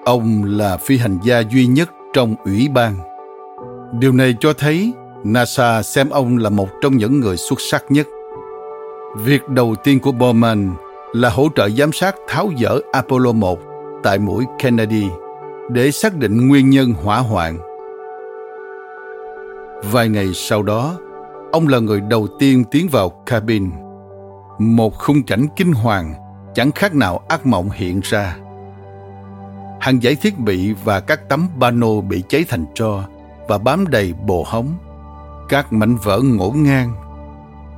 Ông 0.05 0.43
là 0.45 0.77
phi 0.77 0.97
hành 0.97 1.19
gia 1.23 1.39
duy 1.39 1.67
nhất 1.67 1.89
trong 2.13 2.35
ủy 2.45 2.69
ban. 2.73 2.93
Điều 3.99 4.11
này 4.11 4.35
cho 4.39 4.53
thấy 4.53 4.93
NASA 5.23 5.83
xem 5.83 6.09
ông 6.09 6.37
là 6.37 6.49
một 6.49 6.69
trong 6.81 6.97
những 6.97 7.19
người 7.19 7.37
xuất 7.37 7.59
sắc 7.71 7.83
nhất. 7.89 8.07
Việc 9.15 9.49
đầu 9.49 9.75
tiên 9.83 9.99
của 9.99 10.11
Bowman 10.11 10.73
là 11.13 11.29
hỗ 11.29 11.47
trợ 11.55 11.69
giám 11.69 11.91
sát 11.91 12.15
tháo 12.27 12.49
dỡ 12.59 12.79
Apollo 12.91 13.31
1 13.31 13.59
tại 14.03 14.19
mũi 14.19 14.45
Kennedy 14.59 15.05
để 15.69 15.91
xác 15.91 16.15
định 16.15 16.47
nguyên 16.47 16.69
nhân 16.69 16.93
hỏa 17.03 17.17
hoạn. 17.17 17.57
Vài 19.91 20.09
ngày 20.09 20.33
sau 20.33 20.63
đó, 20.63 20.97
ông 21.51 21.67
là 21.67 21.79
người 21.79 22.01
đầu 22.01 22.27
tiên 22.39 22.63
tiến 22.71 22.87
vào 22.91 23.09
cabin. 23.09 23.71
Một 24.59 24.97
khung 24.97 25.23
cảnh 25.23 25.45
kinh 25.55 25.73
hoàng 25.73 26.13
chẳng 26.53 26.71
khác 26.71 26.95
nào 26.95 27.21
ác 27.27 27.45
mộng 27.45 27.69
hiện 27.69 27.99
ra. 28.03 28.37
Hàng 29.79 30.01
dãy 30.01 30.15
thiết 30.15 30.39
bị 30.39 30.73
và 30.83 30.99
các 30.99 31.29
tấm 31.29 31.47
pano 31.59 32.01
bị 32.09 32.23
cháy 32.29 32.45
thành 32.49 32.65
tro 32.73 33.03
và 33.47 33.57
bám 33.57 33.87
đầy 33.87 34.13
bồ 34.25 34.43
hóng. 34.47 34.73
Các 35.49 35.73
mảnh 35.73 35.95
vỡ 36.03 36.19
ngổn 36.23 36.63
ngang 36.63 37.10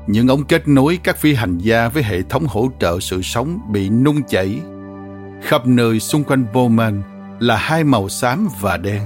những 0.07 0.27
ống 0.27 0.45
kết 0.45 0.67
nối 0.67 0.99
các 1.03 1.17
phi 1.17 1.33
hành 1.33 1.57
gia 1.57 1.89
với 1.89 2.03
hệ 2.03 2.21
thống 2.21 2.45
hỗ 2.47 2.67
trợ 2.79 2.99
sự 2.99 3.21
sống 3.21 3.59
bị 3.71 3.89
nung 3.89 4.23
chảy. 4.23 4.59
Khắp 5.41 5.67
nơi 5.67 5.99
xung 5.99 6.23
quanh 6.23 6.45
Bowman 6.53 7.01
là 7.39 7.57
hai 7.57 7.83
màu 7.83 8.09
xám 8.09 8.47
và 8.61 8.77
đen. 8.77 9.01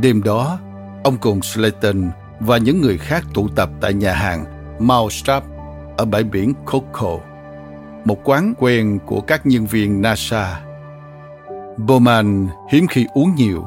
Đêm 0.00 0.22
đó, 0.22 0.58
ông 1.04 1.16
cùng 1.20 1.42
Slayton 1.42 2.10
và 2.40 2.58
những 2.58 2.80
người 2.80 2.98
khác 2.98 3.24
tụ 3.34 3.48
tập 3.48 3.70
tại 3.80 3.94
nhà 3.94 4.12
hàng 4.12 4.44
Mousetrap 4.78 5.44
ở 5.96 6.04
bãi 6.04 6.24
biển 6.24 6.52
Coco, 6.64 7.18
một 8.04 8.18
quán 8.24 8.54
quen 8.58 8.98
của 9.06 9.20
các 9.20 9.46
nhân 9.46 9.66
viên 9.66 10.02
NASA. 10.02 10.60
Bowman 11.76 12.46
hiếm 12.72 12.86
khi 12.86 13.06
uống 13.14 13.34
nhiều, 13.34 13.64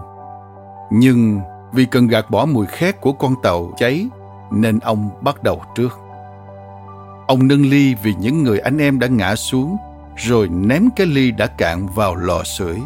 nhưng 0.91 1.39
vì 1.73 1.85
cần 1.85 2.07
gạt 2.07 2.29
bỏ 2.29 2.45
mùi 2.45 2.65
khét 2.65 3.01
của 3.01 3.13
con 3.13 3.35
tàu 3.43 3.73
cháy 3.77 4.07
nên 4.51 4.79
ông 4.79 5.09
bắt 5.21 5.43
đầu 5.43 5.61
trước. 5.75 5.99
Ông 7.27 7.47
nâng 7.47 7.61
ly 7.61 7.95
vì 8.03 8.13
những 8.19 8.43
người 8.43 8.59
anh 8.59 8.77
em 8.77 8.99
đã 8.99 9.07
ngã 9.07 9.35
xuống, 9.35 9.77
rồi 10.15 10.49
ném 10.49 10.89
cái 10.95 11.07
ly 11.07 11.31
đã 11.31 11.47
cạn 11.47 11.87
vào 11.87 12.15
lò 12.15 12.43
sưởi. 12.43 12.77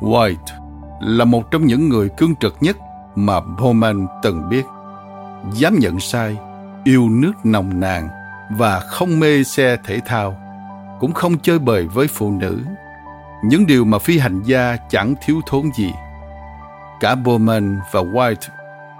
White 0.00 0.36
là 1.00 1.24
một 1.24 1.50
trong 1.50 1.66
những 1.66 1.88
người 1.88 2.08
cương 2.08 2.36
trực 2.36 2.56
nhất 2.60 2.76
mà 3.14 3.40
Bowman 3.40 4.06
từng 4.22 4.48
biết. 4.48 4.64
Dám 5.52 5.78
nhận 5.78 6.00
sai, 6.00 6.36
yêu 6.84 7.08
nước 7.08 7.32
nồng 7.44 7.80
nàn 7.80 8.08
và 8.50 8.80
không 8.80 9.20
mê 9.20 9.44
xe 9.44 9.76
thể 9.84 10.00
thao, 10.06 10.36
cũng 11.00 11.12
không 11.12 11.38
chơi 11.38 11.58
bời 11.58 11.86
với 11.86 12.06
phụ 12.06 12.30
nữ. 12.30 12.64
Những 13.44 13.66
điều 13.66 13.84
mà 13.84 13.98
phi 13.98 14.18
hành 14.18 14.42
gia 14.42 14.76
chẳng 14.88 15.14
thiếu 15.24 15.40
thốn 15.46 15.70
gì. 15.74 15.92
Cả 17.00 17.14
Bowman 17.14 17.78
và 17.92 18.00
White 18.00 18.48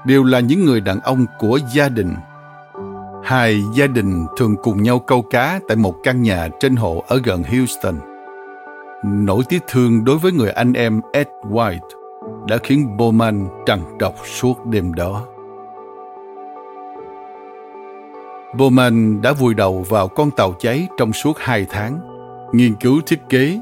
đều 0.07 0.25
là 0.25 0.41
những 0.41 0.65
người 0.65 0.81
đàn 0.81 1.01
ông 1.01 1.27
của 1.39 1.59
gia 1.75 1.89
đình. 1.89 2.15
Hai 3.25 3.63
gia 3.75 3.87
đình 3.87 4.27
thường 4.37 4.57
cùng 4.63 4.83
nhau 4.83 4.99
câu 4.99 5.23
cá 5.23 5.61
tại 5.69 5.77
một 5.77 5.95
căn 6.03 6.23
nhà 6.23 6.49
trên 6.61 6.77
hộ 6.77 7.05
ở 7.09 7.21
gần 7.25 7.43
Houston. 7.43 7.95
Nỗi 9.05 9.43
tiếc 9.49 9.63
thương 9.69 10.05
đối 10.05 10.19
với 10.19 10.33
người 10.33 10.51
anh 10.51 10.73
em 10.73 11.01
Ed 11.13 11.27
White 11.51 11.79
đã 12.49 12.59
khiến 12.63 12.97
Bowman 12.97 13.47
trằn 13.67 13.81
trọc 14.01 14.15
suốt 14.27 14.67
đêm 14.67 14.95
đó. 14.95 15.27
Bowman 18.57 19.21
đã 19.21 19.33
vùi 19.33 19.55
đầu 19.55 19.85
vào 19.89 20.09
con 20.09 20.31
tàu 20.31 20.55
cháy 20.59 20.89
trong 20.99 21.13
suốt 21.13 21.39
hai 21.39 21.67
tháng, 21.71 22.01
nghiên 22.53 22.75
cứu 22.75 23.01
thiết 23.07 23.21
kế, 23.29 23.61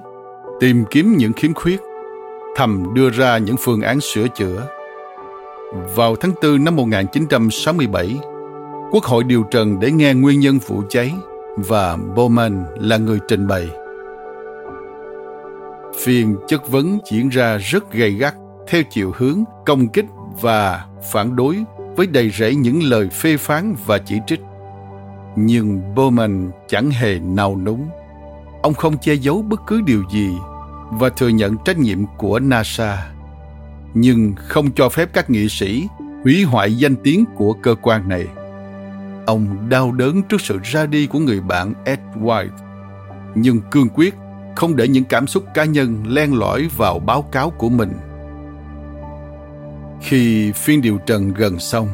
tìm 0.60 0.84
kiếm 0.90 1.16
những 1.16 1.32
khiếm 1.32 1.54
khuyết, 1.54 1.80
thầm 2.56 2.94
đưa 2.94 3.10
ra 3.10 3.38
những 3.38 3.56
phương 3.58 3.82
án 3.82 4.00
sửa 4.00 4.28
chữa. 4.28 4.68
Vào 5.72 6.16
tháng 6.16 6.32
4 6.42 6.64
năm 6.64 6.76
1967, 6.76 8.18
Quốc 8.90 9.04
hội 9.04 9.24
điều 9.24 9.42
trần 9.42 9.80
để 9.80 9.90
nghe 9.90 10.14
nguyên 10.14 10.40
nhân 10.40 10.58
vụ 10.58 10.82
cháy 10.88 11.12
và 11.56 11.96
Bowman 11.96 12.64
là 12.76 12.96
người 12.96 13.18
trình 13.28 13.46
bày. 13.46 13.68
Phiên 15.96 16.36
chất 16.48 16.68
vấn 16.70 16.98
diễn 17.10 17.28
ra 17.28 17.56
rất 17.56 17.92
gay 17.92 18.10
gắt 18.10 18.34
theo 18.68 18.82
chiều 18.90 19.12
hướng 19.16 19.44
công 19.66 19.88
kích 19.88 20.06
và 20.40 20.84
phản 21.12 21.36
đối 21.36 21.64
với 21.96 22.06
đầy 22.06 22.30
rẫy 22.30 22.54
những 22.54 22.82
lời 22.82 23.08
phê 23.08 23.36
phán 23.36 23.74
và 23.86 23.98
chỉ 23.98 24.16
trích. 24.26 24.40
Nhưng 25.36 25.94
Bowman 25.94 26.50
chẳng 26.68 26.90
hề 26.90 27.18
nào 27.18 27.56
núng. 27.56 27.88
Ông 28.62 28.74
không 28.74 28.98
che 28.98 29.14
giấu 29.14 29.42
bất 29.42 29.60
cứ 29.66 29.80
điều 29.80 30.02
gì 30.10 30.30
và 30.90 31.08
thừa 31.08 31.28
nhận 31.28 31.56
trách 31.64 31.78
nhiệm 31.78 31.98
của 32.18 32.38
NASA. 32.38 33.11
Nhưng 33.94 34.32
không 34.36 34.72
cho 34.72 34.88
phép 34.88 35.08
các 35.12 35.30
nghị 35.30 35.48
sĩ 35.48 35.88
hủy 36.24 36.42
hoại 36.42 36.74
danh 36.74 36.96
tiếng 36.96 37.24
của 37.34 37.52
cơ 37.52 37.74
quan 37.82 38.08
này. 38.08 38.26
Ông 39.26 39.68
đau 39.68 39.92
đớn 39.92 40.22
trước 40.22 40.40
sự 40.40 40.58
ra 40.62 40.86
đi 40.86 41.06
của 41.06 41.18
người 41.18 41.40
bạn 41.40 41.74
Ed 41.84 41.98
White, 42.20 42.48
nhưng 43.34 43.60
cương 43.70 43.88
quyết 43.94 44.14
không 44.56 44.76
để 44.76 44.88
những 44.88 45.04
cảm 45.04 45.26
xúc 45.26 45.44
cá 45.54 45.64
nhân 45.64 46.04
len 46.06 46.38
lỏi 46.38 46.68
vào 46.76 46.98
báo 46.98 47.22
cáo 47.22 47.50
của 47.50 47.68
mình. 47.68 47.92
Khi 50.00 50.52
phiên 50.52 50.82
điều 50.82 50.98
trần 50.98 51.34
gần 51.34 51.58
xong, 51.58 51.88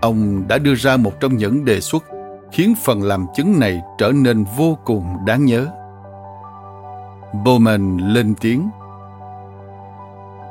ông 0.00 0.48
đã 0.48 0.58
đưa 0.58 0.74
ra 0.74 0.96
một 0.96 1.20
trong 1.20 1.36
những 1.36 1.64
đề 1.64 1.80
xuất 1.80 2.04
khiến 2.52 2.74
phần 2.84 3.02
làm 3.02 3.26
chứng 3.36 3.58
này 3.58 3.80
trở 3.98 4.12
nên 4.12 4.44
vô 4.56 4.78
cùng 4.84 5.16
đáng 5.26 5.44
nhớ. 5.44 5.66
Bowman 7.44 8.12
lên 8.14 8.34
tiếng. 8.40 8.70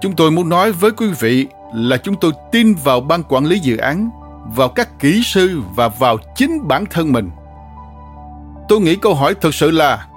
Chúng 0.01 0.15
tôi 0.15 0.31
muốn 0.31 0.49
nói 0.49 0.71
với 0.71 0.91
quý 0.91 1.07
vị 1.19 1.47
là 1.73 1.97
chúng 1.97 2.15
tôi 2.15 2.31
tin 2.51 2.75
vào 2.83 3.01
ban 3.01 3.23
quản 3.23 3.45
lý 3.45 3.59
dự 3.59 3.77
án, 3.77 4.09
vào 4.55 4.69
các 4.69 4.99
kỹ 4.99 5.21
sư 5.23 5.61
và 5.75 5.87
vào 5.87 6.17
chính 6.35 6.67
bản 6.67 6.85
thân 6.85 7.11
mình. 7.11 7.29
Tôi 8.69 8.79
nghĩ 8.79 8.95
câu 8.95 9.13
hỏi 9.15 9.35
thực 9.41 9.53
sự 9.53 9.71
là 9.71 10.07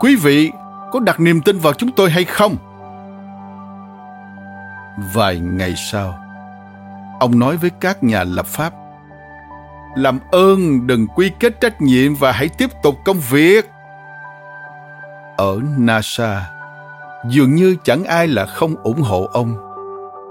quý 0.00 0.16
vị 0.16 0.50
có 0.92 1.00
đặt 1.00 1.20
niềm 1.20 1.40
tin 1.40 1.58
vào 1.58 1.72
chúng 1.72 1.92
tôi 1.92 2.10
hay 2.10 2.24
không? 2.24 2.56
Vài 5.14 5.38
ngày 5.38 5.74
sau, 5.76 6.18
ông 7.20 7.38
nói 7.38 7.56
với 7.56 7.70
các 7.80 8.02
nhà 8.02 8.24
lập 8.24 8.46
pháp 8.46 8.72
làm 9.96 10.18
ơn 10.30 10.86
đừng 10.86 11.06
quy 11.06 11.30
kết 11.40 11.60
trách 11.60 11.80
nhiệm 11.80 12.14
và 12.14 12.32
hãy 12.32 12.48
tiếp 12.48 12.70
tục 12.82 12.94
công 13.04 13.20
việc 13.30 13.70
ở 15.36 15.60
nasa 15.78 16.59
dường 17.28 17.54
như 17.54 17.76
chẳng 17.84 18.04
ai 18.04 18.28
là 18.28 18.46
không 18.46 18.74
ủng 18.82 19.02
hộ 19.02 19.28
ông. 19.32 19.56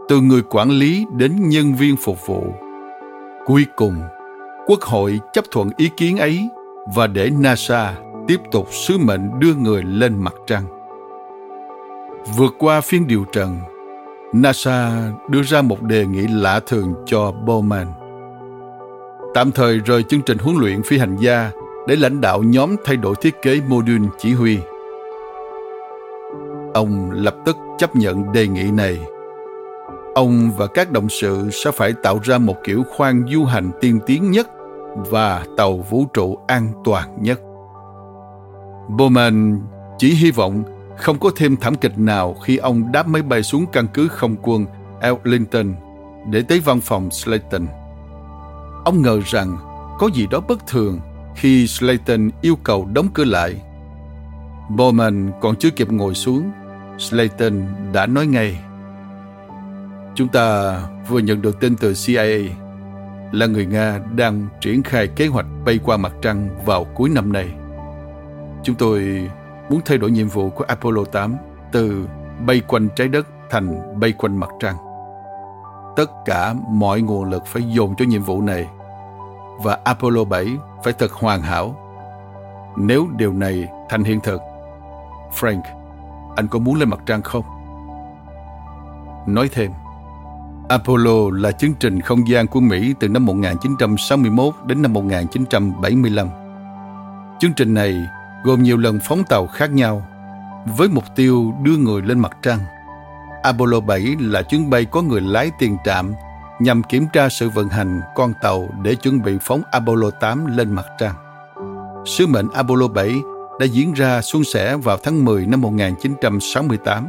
Từ 0.09 0.21
người 0.21 0.41
quản 0.49 0.69
lý 0.69 1.05
đến 1.11 1.49
nhân 1.49 1.75
viên 1.75 1.95
phục 1.95 2.27
vụ. 2.27 2.53
Cuối 3.45 3.65
cùng, 3.75 4.01
quốc 4.67 4.81
hội 4.81 5.19
chấp 5.33 5.45
thuận 5.51 5.69
ý 5.77 5.89
kiến 5.97 6.17
ấy 6.17 6.49
và 6.95 7.07
để 7.07 7.29
nasa 7.29 7.95
tiếp 8.27 8.39
tục 8.51 8.67
sứ 8.71 8.97
mệnh 8.97 9.39
đưa 9.39 9.53
người 9.53 9.83
lên 9.83 10.23
mặt 10.23 10.33
trăng. 10.47 10.63
Vượt 12.37 12.53
qua 12.59 12.81
phiên 12.81 13.07
điều 13.07 13.25
trần, 13.31 13.57
nasa 14.33 15.11
đưa 15.29 15.41
ra 15.41 15.61
một 15.61 15.81
đề 15.81 16.05
nghị 16.05 16.27
lạ 16.27 16.59
thường 16.67 16.93
cho 17.05 17.33
bowman. 17.45 17.85
Tạm 19.33 19.51
thời 19.51 19.79
rời 19.79 20.03
chương 20.03 20.21
trình 20.21 20.37
huấn 20.37 20.57
luyện 20.57 20.83
phi 20.83 20.97
hành 20.97 21.17
gia 21.17 21.51
để 21.87 21.95
lãnh 21.95 22.21
đạo 22.21 22.43
nhóm 22.43 22.75
thay 22.85 22.97
đổi 22.97 23.15
thiết 23.21 23.41
kế 23.41 23.61
mô 23.67 23.81
đun 23.81 24.07
chỉ 24.17 24.33
huy. 24.33 24.57
Ông 26.73 27.11
lập 27.11 27.35
tức 27.45 27.57
chấp 27.77 27.95
nhận 27.95 28.31
đề 28.31 28.47
nghị 28.47 28.71
này. 28.71 28.99
Ông 30.15 30.51
và 30.57 30.67
các 30.67 30.91
đồng 30.91 31.09
sự 31.09 31.49
sẽ 31.51 31.71
phải 31.71 31.93
tạo 32.03 32.19
ra 32.23 32.37
một 32.37 32.55
kiểu 32.63 32.83
khoang 32.97 33.23
du 33.33 33.45
hành 33.45 33.71
tiên 33.81 33.99
tiến 34.05 34.31
nhất 34.31 34.49
và 34.95 35.45
tàu 35.57 35.77
vũ 35.77 36.05
trụ 36.13 36.37
an 36.47 36.71
toàn 36.83 37.17
nhất. 37.21 37.41
Bowman 38.89 39.59
chỉ 39.97 40.13
hy 40.13 40.31
vọng 40.31 40.63
không 40.97 41.19
có 41.19 41.29
thêm 41.35 41.57
thảm 41.57 41.75
kịch 41.75 41.97
nào 41.97 42.35
khi 42.43 42.57
ông 42.57 42.91
đáp 42.91 43.07
máy 43.07 43.21
bay 43.21 43.43
xuống 43.43 43.65
căn 43.71 43.87
cứ 43.93 44.07
không 44.07 44.35
quân 44.41 44.65
Arlington 45.01 45.73
để 46.29 46.41
tới 46.41 46.59
văn 46.59 46.81
phòng 46.81 47.11
Slayton. 47.11 47.67
Ông 48.85 49.01
ngờ 49.01 49.19
rằng 49.25 49.57
có 49.99 50.09
gì 50.13 50.27
đó 50.31 50.39
bất 50.47 50.67
thường 50.67 50.99
khi 51.35 51.67
Slayton 51.67 52.29
yêu 52.41 52.55
cầu 52.63 52.87
đóng 52.93 53.07
cửa 53.13 53.25
lại. 53.25 53.61
Bowman 54.69 55.31
còn 55.41 55.55
chưa 55.55 55.69
kịp 55.69 55.91
ngồi 55.91 56.13
xuống, 56.15 56.51
Slayton 56.99 57.53
đã 57.93 58.05
nói 58.05 58.27
ngay. 58.27 58.59
Chúng 60.15 60.27
ta 60.27 60.75
vừa 61.07 61.19
nhận 61.19 61.41
được 61.41 61.59
tin 61.59 61.75
từ 61.75 61.93
CIA 62.05 62.25
là 63.31 63.45
người 63.45 63.65
Nga 63.65 63.99
đang 64.15 64.47
triển 64.61 64.83
khai 64.83 65.07
kế 65.07 65.27
hoạch 65.27 65.45
bay 65.65 65.79
qua 65.83 65.97
mặt 65.97 66.13
trăng 66.21 66.49
vào 66.65 66.83
cuối 66.83 67.09
năm 67.09 67.33
nay. 67.33 67.49
Chúng 68.63 68.75
tôi 68.75 69.29
muốn 69.69 69.79
thay 69.85 69.97
đổi 69.97 70.11
nhiệm 70.11 70.27
vụ 70.27 70.49
của 70.49 70.63
Apollo 70.67 71.03
8 71.03 71.35
từ 71.71 72.07
bay 72.45 72.61
quanh 72.67 72.87
trái 72.95 73.07
đất 73.07 73.27
thành 73.49 73.99
bay 73.99 74.11
quanh 74.11 74.37
mặt 74.37 74.49
trăng. 74.59 74.75
Tất 75.95 76.11
cả 76.25 76.53
mọi 76.69 77.01
nguồn 77.01 77.29
lực 77.29 77.45
phải 77.45 77.63
dồn 77.63 77.95
cho 77.97 78.05
nhiệm 78.05 78.23
vụ 78.23 78.41
này 78.41 78.67
và 79.63 79.77
Apollo 79.83 80.23
7 80.23 80.47
phải 80.83 80.93
thật 80.93 81.11
hoàn 81.11 81.41
hảo. 81.41 81.75
Nếu 82.77 83.07
điều 83.17 83.33
này 83.33 83.67
thành 83.89 84.03
hiện 84.03 84.19
thực, 84.19 84.41
Frank, 85.39 85.78
anh 86.35 86.47
có 86.47 86.59
muốn 86.59 86.75
lên 86.75 86.89
mặt 86.89 86.99
trăng 87.05 87.21
không? 87.21 87.43
Nói 89.27 89.49
thêm, 89.51 89.71
Apollo 90.69 91.29
là 91.31 91.51
chương 91.51 91.73
trình 91.73 92.01
không 92.01 92.27
gian 92.27 92.47
của 92.47 92.59
Mỹ 92.59 92.93
từ 92.99 93.07
năm 93.07 93.25
1961 93.25 94.53
đến 94.65 94.81
năm 94.81 94.93
1975. 94.93 96.27
Chương 97.39 97.53
trình 97.53 97.73
này 97.73 98.07
gồm 98.43 98.63
nhiều 98.63 98.77
lần 98.77 98.99
phóng 99.03 99.23
tàu 99.23 99.47
khác 99.47 99.71
nhau 99.71 100.05
với 100.77 100.87
mục 100.87 101.03
tiêu 101.15 101.53
đưa 101.63 101.77
người 101.77 102.01
lên 102.01 102.19
mặt 102.19 102.37
trăng. 102.41 102.59
Apollo 103.43 103.79
7 103.79 104.15
là 104.19 104.41
chuyến 104.41 104.69
bay 104.69 104.85
có 104.85 105.01
người 105.01 105.21
lái 105.21 105.51
tiền 105.59 105.77
trạm 105.85 106.13
nhằm 106.59 106.83
kiểm 106.83 107.05
tra 107.13 107.29
sự 107.29 107.49
vận 107.49 107.69
hành 107.69 108.01
con 108.15 108.33
tàu 108.41 108.69
để 108.81 108.95
chuẩn 108.95 109.21
bị 109.21 109.37
phóng 109.41 109.61
Apollo 109.71 110.09
8 110.11 110.57
lên 110.57 110.71
mặt 110.71 110.85
trăng. 110.97 111.15
Sứ 112.05 112.27
mệnh 112.27 112.47
Apollo 112.53 112.87
7 112.87 113.21
đã 113.59 113.65
diễn 113.65 113.93
ra 113.93 114.21
suôn 114.21 114.43
sẻ 114.43 114.77
vào 114.77 114.97
tháng 115.03 115.25
10 115.25 115.45
năm 115.45 115.61
1968, 115.61 117.07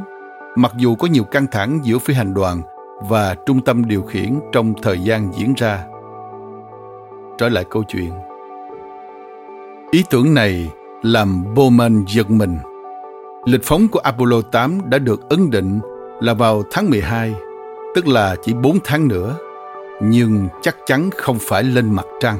mặc 0.55 0.71
dù 0.77 0.95
có 0.95 1.07
nhiều 1.07 1.23
căng 1.23 1.47
thẳng 1.47 1.79
giữa 1.83 1.97
phi 1.99 2.13
hành 2.13 2.33
đoàn 2.33 2.61
và 3.09 3.35
trung 3.45 3.61
tâm 3.61 3.85
điều 3.85 4.01
khiển 4.01 4.39
trong 4.51 4.73
thời 4.81 4.99
gian 4.99 5.33
diễn 5.33 5.53
ra. 5.57 5.85
Trở 7.37 7.49
lại 7.49 7.65
câu 7.69 7.83
chuyện. 7.83 8.11
Ý 9.91 10.03
tưởng 10.09 10.33
này 10.33 10.69
làm 11.01 11.45
Bowman 11.55 12.05
giật 12.07 12.29
mình. 12.29 12.57
Lịch 13.45 13.63
phóng 13.63 13.87
của 13.87 13.99
Apollo 13.99 14.41
8 14.41 14.89
đã 14.89 14.97
được 14.97 15.29
ấn 15.29 15.49
định 15.49 15.79
là 16.19 16.33
vào 16.33 16.63
tháng 16.71 16.89
12 16.89 17.33
tức 17.95 18.07
là 18.07 18.35
chỉ 18.43 18.53
4 18.53 18.77
tháng 18.83 19.07
nữa, 19.07 19.37
nhưng 20.01 20.47
chắc 20.61 20.75
chắn 20.85 21.09
không 21.17 21.37
phải 21.41 21.63
lên 21.63 21.93
mặt 21.93 22.05
trăng. 22.19 22.37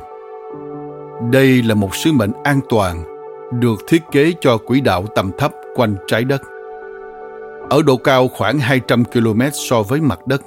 Đây 1.32 1.64
là 1.64 1.76
một 1.76 1.96
sứ 1.96 2.12
mệnh 2.12 2.32
an 2.44 2.60
toàn 2.70 3.11
được 3.52 3.80
thiết 3.88 4.04
kế 4.12 4.34
cho 4.42 4.58
quỹ 4.58 4.82
đạo 4.82 5.06
tầm 5.16 5.32
thấp 5.38 5.52
quanh 5.76 5.96
trái 6.08 6.24
đất. 6.24 6.42
Ở 7.70 7.82
độ 7.82 7.98
cao 7.98 8.28
khoảng 8.28 8.60
200 8.60 9.06
km 9.06 9.42
so 9.54 9.84
với 9.84 10.02
mặt 10.02 10.28
đất. 10.28 10.42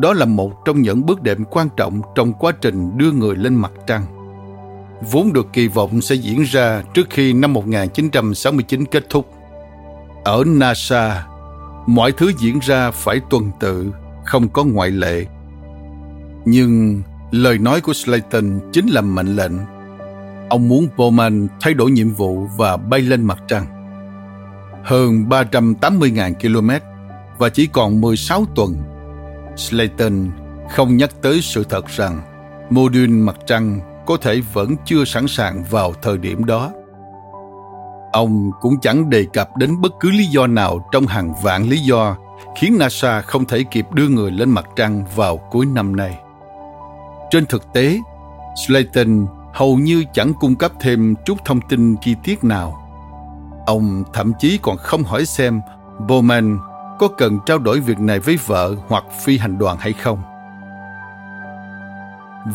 Đó 0.00 0.12
là 0.12 0.24
một 0.24 0.64
trong 0.64 0.82
những 0.82 1.06
bước 1.06 1.22
đệm 1.22 1.44
quan 1.44 1.68
trọng 1.76 2.00
trong 2.14 2.32
quá 2.32 2.52
trình 2.60 2.98
đưa 2.98 3.12
người 3.12 3.36
lên 3.36 3.54
mặt 3.54 3.72
trăng. 3.86 4.04
vốn 5.12 5.32
được 5.32 5.46
kỳ 5.52 5.68
vọng 5.68 6.00
sẽ 6.00 6.14
diễn 6.14 6.42
ra 6.42 6.82
trước 6.94 7.06
khi 7.10 7.32
năm 7.32 7.52
1969 7.52 8.84
kết 8.84 9.04
thúc. 9.10 9.28
Ở 10.24 10.44
NASA, 10.46 11.26
mọi 11.86 12.12
thứ 12.12 12.32
diễn 12.38 12.58
ra 12.62 12.90
phải 12.90 13.20
tuần 13.30 13.50
tự, 13.60 13.92
không 14.24 14.48
có 14.48 14.64
ngoại 14.64 14.90
lệ. 14.90 15.26
Nhưng 16.44 17.02
lời 17.30 17.58
nói 17.58 17.80
của 17.80 17.92
Slayton 17.92 18.60
chính 18.72 18.86
là 18.86 19.00
mệnh 19.00 19.36
lệnh. 19.36 19.52
Ông 20.48 20.68
muốn 20.68 20.88
Bowman 20.96 21.46
thay 21.60 21.74
đổi 21.74 21.90
nhiệm 21.90 22.10
vụ 22.10 22.46
và 22.56 22.76
bay 22.76 23.00
lên 23.00 23.24
mặt 23.24 23.38
trăng. 23.48 23.66
Hơn 24.84 25.24
380.000 25.28 26.34
km 26.34 26.70
và 27.38 27.48
chỉ 27.48 27.66
còn 27.66 28.00
16 28.00 28.44
tuần, 28.54 28.74
Slayton 29.56 30.30
không 30.70 30.96
nhắc 30.96 31.10
tới 31.22 31.40
sự 31.42 31.64
thật 31.64 31.86
rằng 31.86 32.22
mô 32.70 32.88
đun 32.88 33.20
mặt 33.20 33.36
trăng 33.46 33.80
có 34.06 34.16
thể 34.16 34.40
vẫn 34.52 34.74
chưa 34.84 35.04
sẵn 35.04 35.28
sàng 35.28 35.64
vào 35.70 35.92
thời 36.02 36.18
điểm 36.18 36.44
đó. 36.44 36.70
Ông 38.12 38.50
cũng 38.60 38.80
chẳng 38.80 39.10
đề 39.10 39.26
cập 39.32 39.56
đến 39.56 39.80
bất 39.80 39.92
cứ 40.00 40.10
lý 40.10 40.24
do 40.24 40.46
nào 40.46 40.88
trong 40.92 41.06
hàng 41.06 41.32
vạn 41.42 41.68
lý 41.68 41.78
do 41.78 42.16
khiến 42.56 42.76
NASA 42.78 43.20
không 43.20 43.44
thể 43.44 43.64
kịp 43.70 43.86
đưa 43.92 44.08
người 44.08 44.30
lên 44.30 44.50
mặt 44.50 44.66
trăng 44.76 45.04
vào 45.16 45.36
cuối 45.36 45.66
năm 45.66 45.96
nay. 45.96 46.18
Trên 47.30 47.46
thực 47.46 47.72
tế, 47.72 47.98
Slayton 48.66 49.26
hầu 49.58 49.76
như 49.76 50.04
chẳng 50.12 50.32
cung 50.40 50.56
cấp 50.56 50.72
thêm 50.80 51.14
chút 51.24 51.38
thông 51.44 51.60
tin 51.68 51.96
chi 51.96 52.14
tiết 52.24 52.44
nào. 52.44 52.78
Ông 53.66 54.04
thậm 54.12 54.32
chí 54.38 54.58
còn 54.62 54.76
không 54.76 55.02
hỏi 55.02 55.26
xem 55.26 55.60
Bowman 55.98 56.58
có 56.98 57.08
cần 57.08 57.38
trao 57.46 57.58
đổi 57.58 57.80
việc 57.80 58.00
này 58.00 58.20
với 58.20 58.38
vợ 58.46 58.74
hoặc 58.88 59.04
phi 59.20 59.38
hành 59.38 59.58
đoàn 59.58 59.76
hay 59.80 59.92
không. 59.92 60.22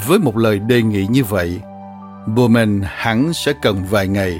Với 0.07 0.19
một 0.19 0.37
lời 0.37 0.59
đề 0.59 0.81
nghị 0.81 1.07
như 1.09 1.23
vậy, 1.23 1.61
Bowman 2.27 2.81
hẳn 2.85 3.33
sẽ 3.33 3.53
cần 3.61 3.83
vài 3.89 4.07
ngày, 4.07 4.39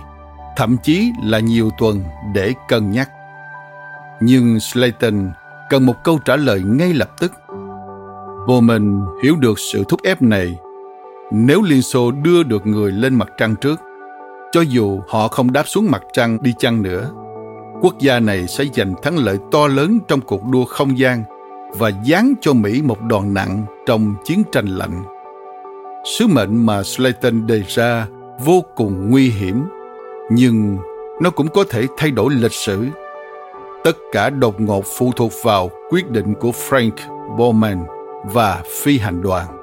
thậm 0.55 0.77
chí 0.83 1.11
là 1.23 1.39
nhiều 1.39 1.69
tuần 1.77 2.03
để 2.33 2.53
cân 2.67 2.91
nhắc. 2.91 3.09
Nhưng 4.21 4.59
Slayton 4.59 5.31
cần 5.69 5.85
một 5.85 6.03
câu 6.03 6.19
trả 6.25 6.35
lời 6.35 6.61
ngay 6.65 6.93
lập 6.93 7.09
tức. 7.19 7.33
Bowman 8.47 9.05
hiểu 9.23 9.35
được 9.35 9.59
sự 9.59 9.83
thúc 9.89 9.99
ép 10.03 10.21
này. 10.21 10.57
Nếu 11.35 11.61
Liên 11.61 11.81
Xô 11.81 12.11
đưa 12.11 12.43
được 12.43 12.67
người 12.67 12.91
lên 12.91 13.15
mặt 13.15 13.29
trăng 13.37 13.55
trước, 13.55 13.81
cho 14.51 14.61
dù 14.61 15.01
họ 15.07 15.27
không 15.27 15.51
đáp 15.51 15.67
xuống 15.67 15.91
mặt 15.91 16.03
trăng 16.13 16.37
đi 16.41 16.53
chăng 16.59 16.81
nữa, 16.81 17.09
quốc 17.81 17.99
gia 17.99 18.19
này 18.19 18.47
sẽ 18.47 18.65
giành 18.73 18.93
thắng 19.03 19.17
lợi 19.17 19.37
to 19.51 19.67
lớn 19.67 19.99
trong 20.07 20.21
cuộc 20.21 20.45
đua 20.51 20.65
không 20.65 20.97
gian 20.97 21.23
và 21.77 21.91
dán 22.03 22.33
cho 22.41 22.53
Mỹ 22.53 22.81
một 22.81 23.01
đòn 23.01 23.33
nặng 23.33 23.65
trong 23.85 24.15
chiến 24.23 24.43
tranh 24.51 24.65
lạnh. 24.65 25.03
Sứ 26.05 26.27
mệnh 26.27 26.65
mà 26.65 26.83
Slayton 26.83 27.47
đề 27.47 27.63
ra 27.67 28.07
vô 28.45 28.63
cùng 28.75 29.09
nguy 29.09 29.29
hiểm, 29.29 29.63
nhưng 30.31 30.77
nó 31.21 31.29
cũng 31.29 31.47
có 31.47 31.63
thể 31.69 31.87
thay 31.97 32.11
đổi 32.11 32.33
lịch 32.33 32.53
sử. 32.53 32.87
Tất 33.83 33.97
cả 34.11 34.29
đột 34.29 34.61
ngột 34.61 34.85
phụ 34.97 35.11
thuộc 35.15 35.31
vào 35.43 35.69
quyết 35.89 36.11
định 36.11 36.33
của 36.39 36.51
Frank 36.69 36.91
Bowman 37.37 37.85
và 38.23 38.63
phi 38.81 38.97
hành 38.97 39.21
đoàn. 39.21 39.62